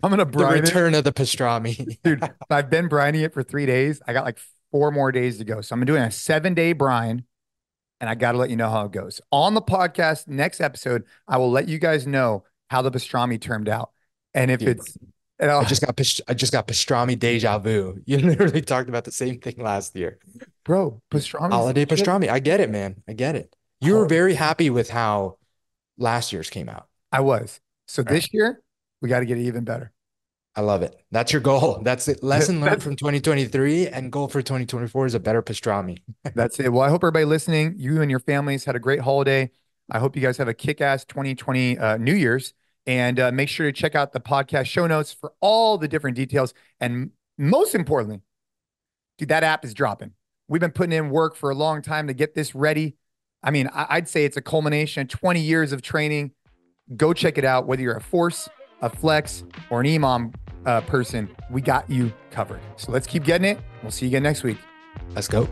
[0.04, 0.98] I'm gonna brine the return it.
[0.98, 1.98] of the pastrami.
[2.04, 4.02] Dude, I've been brining it for three days.
[4.06, 4.40] I got like
[4.72, 5.62] four more days to go.
[5.62, 7.24] So I'm doing a seven day brine
[8.02, 9.22] and I got to let you know how it goes.
[9.32, 13.70] On the podcast, next episode, I will let you guys know how the pastrami turned
[13.70, 13.92] out.
[14.34, 14.98] And if it's
[15.40, 18.02] And I'll- I just got I just got pastrami deja vu.
[18.06, 20.20] You literally talked about the same thing last year.
[20.66, 21.52] bro, pastrami.
[21.52, 22.28] Holiday pastrami.
[22.30, 23.02] I get it, man.
[23.08, 23.56] I get it.
[23.80, 25.38] You were very happy with how
[25.98, 26.88] last year's came out.
[27.12, 27.60] I was.
[27.88, 28.12] So Right.
[28.14, 28.62] this year,
[29.02, 29.92] we got to get it even better.
[30.56, 30.96] I love it.
[31.12, 31.80] That's your goal.
[31.82, 36.00] That's the lesson learned from 2023 and goal for 2024 is a better pastrami.
[36.36, 36.74] That's it.
[36.74, 39.50] Well, I hope everybody listening, you and your families had a great holiday.
[39.90, 42.54] I hope you guys have a kick-ass 2020 uh, New Year's,
[42.86, 46.16] and uh, make sure to check out the podcast show notes for all the different
[46.18, 46.54] details.
[46.82, 48.20] And most importantly,
[49.18, 50.12] dude, that app is dropping.
[50.50, 52.98] We've been putting in work for a long time to get this ready.
[53.42, 56.32] I mean, I- I'd say it's a culmination of 20 years of training.
[56.98, 57.68] Go check it out.
[57.68, 58.50] Whether you're a force,
[58.82, 60.34] a flex, or an EMOM
[60.66, 62.62] uh, person, we got you covered.
[62.76, 63.60] So let's keep getting it.
[63.82, 64.58] We'll see you again next week.
[65.16, 65.48] Let's go.